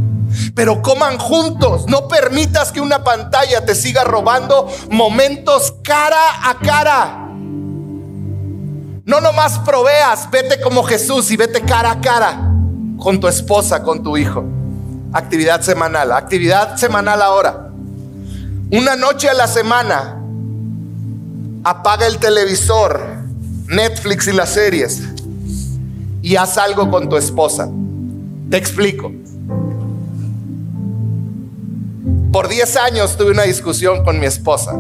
Pero 0.57 0.81
coman 0.81 1.19
juntos, 1.19 1.85
no 1.87 2.09
permitas 2.09 2.73
que 2.73 2.81
una 2.81 3.05
pantalla 3.05 3.67
te 3.67 3.75
siga 3.75 4.05
robando 4.05 4.67
momentos 4.91 5.75
cara 5.83 6.49
a 6.49 6.59
cara. 6.59 7.29
No 9.05 9.21
nomás 9.21 9.59
proveas, 9.59 10.31
vete 10.31 10.59
como 10.63 10.83
Jesús 10.83 11.31
y 11.31 11.37
vete 11.37 11.61
cara 11.61 11.91
a 11.91 12.01
cara 12.01 12.51
con 12.99 13.21
tu 13.21 13.29
esposa, 13.29 13.83
con 13.83 14.03
tu 14.03 14.17
hijo. 14.17 14.47
Actividad 15.13 15.61
semanal, 15.61 16.11
actividad 16.13 16.79
semanal 16.79 17.21
ahora. 17.21 17.69
Una 18.73 18.97
noche 18.97 19.29
a 19.29 19.35
la 19.35 19.49
semana 19.49 20.17
apaga 21.65 22.07
el 22.07 22.17
televisor, 22.17 23.19
Netflix 23.69 24.27
y 24.27 24.33
las 24.33 24.55
series 24.55 25.03
y 26.23 26.37
haz 26.37 26.57
algo 26.57 26.91
con 26.91 27.11
tu 27.11 27.19
esposa. 27.19 27.69
Te 28.49 28.57
explico. 28.57 29.13
Por 32.33 32.49
10 32.49 32.77
años 32.77 33.17
tuve 33.17 33.31
una 33.31 33.45
discusión 33.45 34.05
con 34.05 34.19
mi 34.21 34.27
esposa. 34.27 34.73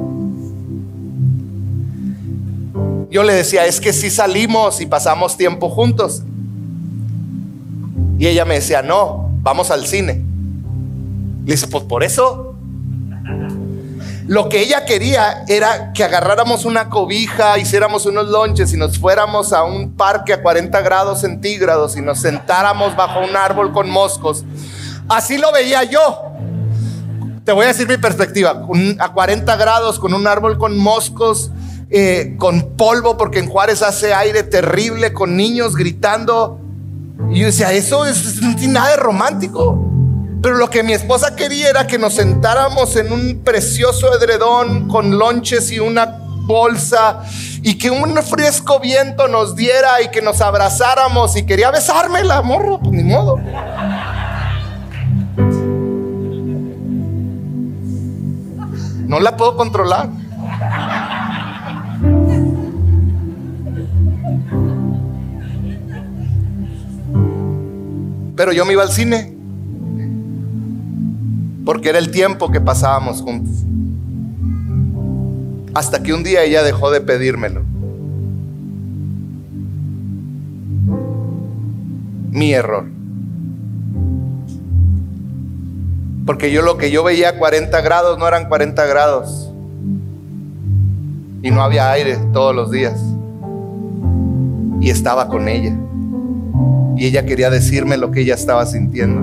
Yo 3.10 3.22
le 3.22 3.32
decía, 3.32 3.66
es 3.66 3.80
que 3.80 3.92
si 3.92 4.10
salimos 4.10 4.80
y 4.80 4.86
pasamos 4.86 5.36
tiempo 5.36 5.70
juntos. 5.70 6.22
Y 8.18 8.26
ella 8.26 8.44
me 8.44 8.54
decía, 8.54 8.82
no, 8.82 9.30
vamos 9.42 9.70
al 9.70 9.86
cine. 9.86 10.22
Le 11.44 11.52
dice, 11.52 11.68
pues 11.68 11.84
por 11.84 12.02
eso 12.02 12.56
lo 14.26 14.48
que 14.48 14.60
ella 14.60 14.84
quería 14.84 15.44
era 15.46 15.92
que 15.92 16.02
agarráramos 16.02 16.64
una 16.64 16.88
cobija, 16.88 17.58
hiciéramos 17.58 18.06
unos 18.06 18.26
lonches 18.26 18.72
y 18.72 18.76
nos 18.76 18.98
fuéramos 18.98 19.52
a 19.52 19.62
un 19.62 19.92
parque 19.92 20.32
a 20.32 20.42
40 20.42 20.80
grados 20.80 21.20
centígrados 21.20 21.96
y 21.96 22.00
nos 22.00 22.20
sentáramos 22.20 22.96
bajo 22.96 23.20
un 23.20 23.36
árbol 23.36 23.72
con 23.72 23.88
moscos. 23.88 24.44
Así 25.08 25.38
lo 25.38 25.52
veía 25.52 25.84
yo. 25.84 26.25
Te 27.46 27.52
voy 27.52 27.64
a 27.64 27.68
decir 27.68 27.86
mi 27.86 27.96
perspectiva. 27.96 28.66
A 28.98 29.12
40 29.12 29.54
grados 29.54 30.00
con 30.00 30.12
un 30.14 30.26
árbol 30.26 30.58
con 30.58 30.76
moscos, 30.76 31.52
eh, 31.90 32.34
con 32.38 32.76
polvo, 32.76 33.16
porque 33.16 33.38
en 33.38 33.48
Juárez 33.48 33.82
hace 33.82 34.12
aire 34.12 34.42
terrible, 34.42 35.12
con 35.12 35.36
niños 35.36 35.76
gritando. 35.76 36.58
Y 37.30 37.38
yo 37.38 37.46
decía, 37.46 37.72
eso 37.72 38.04
es, 38.04 38.42
no 38.42 38.56
tiene 38.56 38.72
nada 38.74 38.90
de 38.90 38.96
romántico. 38.96 39.80
Pero 40.42 40.56
lo 40.56 40.68
que 40.70 40.82
mi 40.82 40.92
esposa 40.92 41.36
quería 41.36 41.70
era 41.70 41.86
que 41.86 41.98
nos 41.98 42.14
sentáramos 42.14 42.96
en 42.96 43.12
un 43.12 43.40
precioso 43.44 44.12
edredón 44.18 44.88
con 44.88 45.16
lonches 45.16 45.70
y 45.70 45.78
una 45.78 46.18
bolsa 46.46 47.22
y 47.62 47.78
que 47.78 47.90
un 47.90 48.16
fresco 48.24 48.80
viento 48.80 49.28
nos 49.28 49.54
diera 49.54 50.02
y 50.02 50.08
que 50.08 50.20
nos 50.20 50.40
abrazáramos 50.40 51.36
y 51.36 51.46
quería 51.46 51.70
besarme 51.70 52.24
la 52.24 52.42
morra, 52.42 52.78
pues 52.78 52.92
ni 52.92 53.04
modo. 53.04 53.38
No 59.06 59.20
la 59.20 59.36
puedo 59.36 59.56
controlar. 59.56 60.08
Pero 68.36 68.52
yo 68.52 68.64
me 68.66 68.72
iba 68.72 68.82
al 68.82 68.90
cine 68.90 69.34
porque 71.64 71.88
era 71.88 71.98
el 71.98 72.10
tiempo 72.10 72.50
que 72.50 72.60
pasábamos 72.60 73.22
juntos. 73.22 73.64
Hasta 75.74 76.02
que 76.02 76.12
un 76.12 76.22
día 76.22 76.42
ella 76.42 76.62
dejó 76.62 76.90
de 76.90 77.00
pedírmelo. 77.00 77.62
Mi 82.30 82.52
error. 82.52 82.95
Porque 86.26 86.50
yo 86.50 86.62
lo 86.62 86.76
que 86.76 86.90
yo 86.90 87.04
veía 87.04 87.30
a 87.30 87.38
40 87.38 87.80
grados 87.80 88.18
no 88.18 88.26
eran 88.26 88.48
40 88.48 88.84
grados. 88.86 89.50
Y 91.42 91.50
no 91.50 91.62
había 91.62 91.90
aire 91.92 92.18
todos 92.32 92.54
los 92.54 92.70
días. 92.70 93.00
Y 94.80 94.90
estaba 94.90 95.28
con 95.28 95.48
ella. 95.48 95.74
Y 96.96 97.06
ella 97.06 97.24
quería 97.24 97.48
decirme 97.48 97.96
lo 97.96 98.10
que 98.10 98.22
ella 98.22 98.34
estaba 98.34 98.66
sintiendo. 98.66 99.20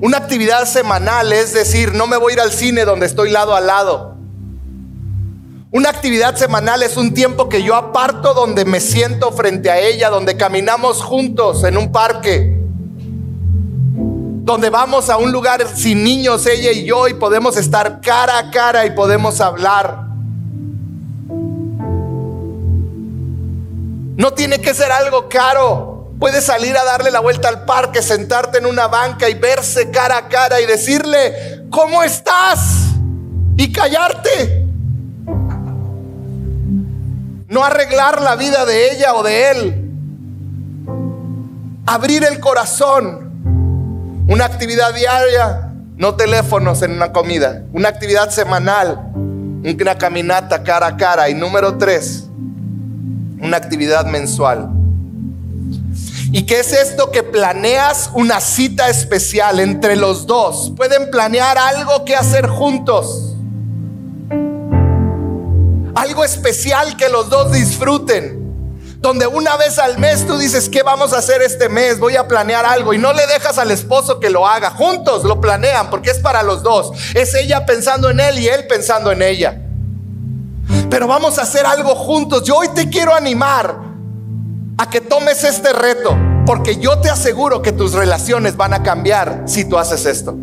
Una 0.00 0.18
actividad 0.18 0.64
semanal 0.66 1.32
es 1.32 1.52
decir, 1.52 1.94
no 1.94 2.06
me 2.06 2.16
voy 2.16 2.32
a 2.32 2.34
ir 2.34 2.40
al 2.40 2.52
cine 2.52 2.84
donde 2.84 3.06
estoy 3.06 3.30
lado 3.30 3.54
a 3.54 3.60
lado. 3.60 4.14
Una 5.70 5.90
actividad 5.90 6.36
semanal 6.36 6.82
es 6.82 6.96
un 6.96 7.14
tiempo 7.14 7.48
que 7.48 7.62
yo 7.62 7.74
aparto 7.74 8.32
donde 8.32 8.64
me 8.64 8.80
siento 8.80 9.32
frente 9.32 9.70
a 9.70 9.80
ella, 9.80 10.08
donde 10.08 10.36
caminamos 10.36 11.02
juntos 11.02 11.64
en 11.64 11.76
un 11.76 11.90
parque, 11.90 12.63
donde 14.44 14.68
vamos 14.68 15.08
a 15.08 15.16
un 15.16 15.32
lugar 15.32 15.66
sin 15.74 16.04
niños, 16.04 16.44
ella 16.44 16.70
y 16.70 16.84
yo, 16.84 17.08
y 17.08 17.14
podemos 17.14 17.56
estar 17.56 18.02
cara 18.02 18.36
a 18.38 18.50
cara 18.50 18.84
y 18.84 18.90
podemos 18.90 19.40
hablar. 19.40 20.04
No 24.18 24.34
tiene 24.34 24.60
que 24.60 24.74
ser 24.74 24.92
algo 24.92 25.30
caro. 25.30 26.10
Puedes 26.20 26.44
salir 26.44 26.76
a 26.76 26.84
darle 26.84 27.10
la 27.10 27.20
vuelta 27.20 27.48
al 27.48 27.64
parque, 27.64 28.02
sentarte 28.02 28.58
en 28.58 28.66
una 28.66 28.86
banca 28.86 29.30
y 29.30 29.34
verse 29.34 29.90
cara 29.90 30.18
a 30.18 30.28
cara 30.28 30.60
y 30.60 30.66
decirle, 30.66 31.64
¿cómo 31.70 32.02
estás? 32.02 32.90
Y 33.56 33.72
callarte. 33.72 34.66
No 37.48 37.64
arreglar 37.64 38.20
la 38.20 38.36
vida 38.36 38.66
de 38.66 38.92
ella 38.92 39.14
o 39.14 39.22
de 39.22 39.50
él. 39.50 39.90
Abrir 41.86 42.24
el 42.24 42.38
corazón. 42.40 43.23
Una 44.26 44.46
actividad 44.46 44.94
diaria, 44.94 45.70
no 45.96 46.14
teléfonos 46.14 46.80
en 46.80 46.92
una 46.92 47.12
comida. 47.12 47.62
Una 47.72 47.90
actividad 47.90 48.30
semanal, 48.30 49.12
una 49.14 49.98
caminata 49.98 50.62
cara 50.62 50.86
a 50.86 50.96
cara. 50.96 51.28
Y 51.28 51.34
número 51.34 51.76
tres, 51.76 52.24
una 53.40 53.58
actividad 53.58 54.06
mensual. 54.06 54.70
¿Y 56.32 56.46
qué 56.46 56.60
es 56.60 56.72
esto 56.72 57.10
que 57.10 57.22
planeas 57.22 58.10
una 58.14 58.40
cita 58.40 58.88
especial 58.88 59.60
entre 59.60 59.94
los 59.94 60.26
dos? 60.26 60.72
Pueden 60.74 61.10
planear 61.10 61.58
algo 61.58 62.04
que 62.06 62.16
hacer 62.16 62.48
juntos. 62.48 63.36
Algo 65.94 66.24
especial 66.24 66.96
que 66.96 67.10
los 67.10 67.28
dos 67.28 67.52
disfruten. 67.52 68.43
Donde 69.04 69.26
una 69.26 69.58
vez 69.58 69.78
al 69.78 69.98
mes 69.98 70.26
tú 70.26 70.38
dices, 70.38 70.70
¿qué 70.70 70.82
vamos 70.82 71.12
a 71.12 71.18
hacer 71.18 71.42
este 71.42 71.68
mes? 71.68 71.98
Voy 71.98 72.16
a 72.16 72.26
planear 72.26 72.64
algo. 72.64 72.94
Y 72.94 72.98
no 72.98 73.12
le 73.12 73.26
dejas 73.26 73.58
al 73.58 73.70
esposo 73.70 74.18
que 74.18 74.30
lo 74.30 74.46
haga. 74.46 74.70
Juntos 74.70 75.24
lo 75.24 75.42
planean 75.42 75.90
porque 75.90 76.08
es 76.08 76.20
para 76.20 76.42
los 76.42 76.62
dos. 76.62 76.90
Es 77.12 77.34
ella 77.34 77.66
pensando 77.66 78.08
en 78.08 78.18
él 78.18 78.38
y 78.38 78.48
él 78.48 78.66
pensando 78.66 79.12
en 79.12 79.20
ella. 79.20 79.60
Pero 80.88 81.06
vamos 81.06 81.38
a 81.38 81.42
hacer 81.42 81.66
algo 81.66 81.94
juntos. 81.94 82.44
Yo 82.44 82.56
hoy 82.56 82.68
te 82.74 82.88
quiero 82.88 83.14
animar 83.14 83.76
a 84.78 84.88
que 84.88 85.02
tomes 85.02 85.44
este 85.44 85.74
reto, 85.74 86.16
porque 86.46 86.78
yo 86.78 86.98
te 87.00 87.10
aseguro 87.10 87.60
que 87.60 87.72
tus 87.72 87.92
relaciones 87.92 88.56
van 88.56 88.72
a 88.72 88.82
cambiar 88.82 89.42
si 89.44 89.66
tú 89.66 89.76
haces 89.76 90.06
esto. 90.06 90.34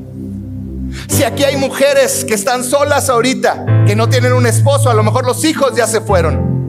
Si 1.07 1.24
aquí 1.24 1.45
hay 1.45 1.57
mujeres 1.57 2.24
que 2.26 2.36
están 2.36 2.64
solas 2.64 3.09
ahorita, 3.09 3.66
que 3.88 3.95
no 3.95 4.07
tienen 4.07 4.34
un 4.34 4.45
esposo, 4.45 4.91
a 4.91 4.93
lo 4.93 5.01
mejor 5.01 5.26
los 5.26 5.43
hijos 5.45 5.74
ya 5.76 5.88
se 5.88 5.99
fueron. 5.99 6.61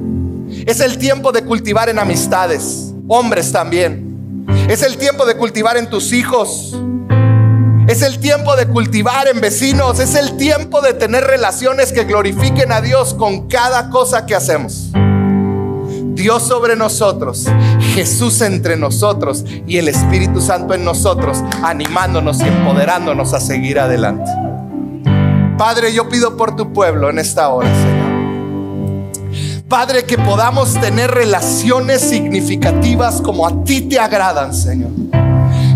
Es 0.67 0.81
el 0.81 0.99
tiempo 0.99 1.33
de 1.33 1.45
cultivar 1.45 1.89
en 1.89 1.99
amistades, 1.99 2.93
hombres 3.09 3.51
también. 3.51 4.47
Es 4.69 4.83
el 4.83 4.97
tiempo 4.97 5.27
de 5.27 5.37
cultivar 5.37 5.77
en 5.77 5.91
tus 5.91 6.13
hijos. 6.13 6.79
Es 7.89 8.03
el 8.03 8.21
tiempo 8.21 8.55
de 8.55 8.67
cultivar 8.69 9.27
en 9.27 9.41
vecinos. 9.41 9.99
Es 9.99 10.15
el 10.15 10.37
tiempo 10.37 10.81
de 10.81 10.95
tener 10.95 11.25
relaciones 11.25 11.91
que 11.93 12.05
glorifiquen 12.05 12.71
a 12.71 12.81
Dios 12.81 13.15
con 13.15 13.49
cada 13.49 13.91
cosa 13.91 14.25
que 14.25 14.37
hacemos. 14.37 14.93
Dios 16.15 16.45
sobre 16.45 16.77
nosotros, 16.77 17.47
Jesús 17.95 18.43
entre 18.43 18.77
nosotros 18.77 19.45
y 19.67 19.79
el 19.79 19.89
Espíritu 19.89 20.41
Santo 20.41 20.75
en 20.75 20.85
nosotros, 20.85 21.43
animándonos 21.65 22.39
y 22.41 22.45
empoderándonos 22.45 23.33
a 23.33 23.41
seguir 23.41 23.81
adelante. 23.81 24.31
Padre, 25.59 25.93
yo 25.93 26.09
pido 26.09 26.37
por 26.37 26.55
tu 26.55 26.73
pueblo 26.73 27.11
en 27.11 27.19
esta 27.19 27.49
hora, 27.49 27.69
Señor. 27.75 28.02
Padre, 29.73 30.05
que 30.05 30.19
podamos 30.19 30.79
tener 30.79 31.11
relaciones 31.11 32.03
significativas 32.03 33.23
como 33.23 33.47
a 33.47 33.65
ti 33.65 33.81
te 33.81 33.99
agradan, 33.99 34.53
Señor. 34.53 34.91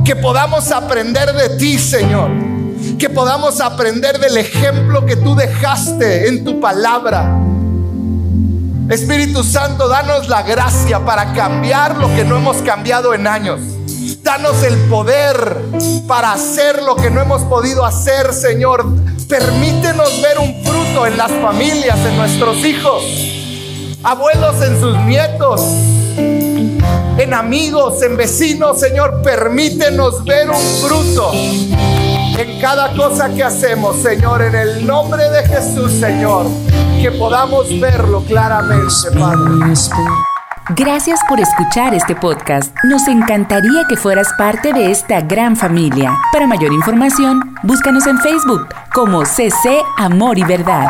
Que 0.05 0.15
podamos 0.15 0.71
aprender 0.71 1.33
de 1.33 1.57
ti, 1.57 1.79
Señor. 1.79 2.31
Que 2.99 3.09
podamos 3.09 3.59
aprender 3.63 4.21
del 4.21 4.37
ejemplo 4.37 5.07
que 5.07 5.17
tú 5.17 5.35
dejaste 5.35 6.29
en 6.29 6.45
tu 6.45 6.61
palabra 6.61 7.41
Espíritu 8.91 9.43
Santo, 9.43 9.89
danos 9.89 10.29
la 10.29 10.43
gracia 10.43 11.03
para 11.03 11.33
cambiar 11.33 11.97
lo 11.97 12.15
que 12.15 12.23
no 12.23 12.37
hemos 12.37 12.59
cambiado 12.59 13.15
en 13.15 13.27
años. 13.27 13.61
Danos 14.23 14.63
el 14.63 14.77
poder 14.91 15.57
para 16.07 16.35
hacer 16.35 16.83
lo 16.83 16.97
que 16.97 17.11
no 17.11 17.23
hemos 17.23 17.41
podido 17.45 17.87
hacer, 17.87 18.35
Señor. 18.35 18.85
Permítenos 19.27 20.21
ver 20.21 20.39
un 20.39 20.63
fruto 20.67 21.07
en 21.07 21.17
las 21.17 21.33
familias, 21.33 21.99
en 22.05 22.17
nuestros 22.19 22.59
hijos, 22.59 23.03
abuelos 24.03 24.63
en 24.63 24.81
sus 24.81 24.97
nietos, 25.01 25.61
en 27.19 27.35
amigos, 27.35 28.03
en 28.03 28.17
vecinos, 28.17 28.81
Señor. 28.81 29.23
Permítenos 29.23 30.25
ver 30.25 30.51
un 30.51 30.57
fruto 30.57 31.33
en 31.33 32.61
cada 32.61 32.95
cosa 32.95 33.29
que 33.35 33.43
hacemos, 33.43 33.97
Señor, 33.97 34.43
en 34.43 34.55
el 34.55 34.87
nombre 34.87 35.29
de 35.31 35.47
Jesús, 35.47 35.93
Señor 35.93 36.47
que 37.01 37.11
podamos 37.13 37.69
verlo 37.81 38.23
claramente, 38.25 39.11
Padre. 39.19 39.75
Gracias 40.71 41.21
por 41.29 41.39
escuchar 41.39 41.95
este 41.95 42.17
podcast. 42.17 42.75
Nos 42.85 43.07
encantaría 43.07 43.85
que 43.89 43.97
fueras 43.97 44.29
parte 44.37 44.73
de 44.73 44.91
esta 44.91 45.21
gran 45.21 45.57
familia. 45.57 46.17
Para 46.33 46.47
mayor 46.47 46.73
información, 46.73 47.55
búscanos 47.63 48.07
en 48.07 48.19
Facebook 48.19 48.69
como 48.93 49.25
CC 49.25 49.83
Amor 49.99 50.39
y 50.39 50.45
Verdad. 50.45 50.87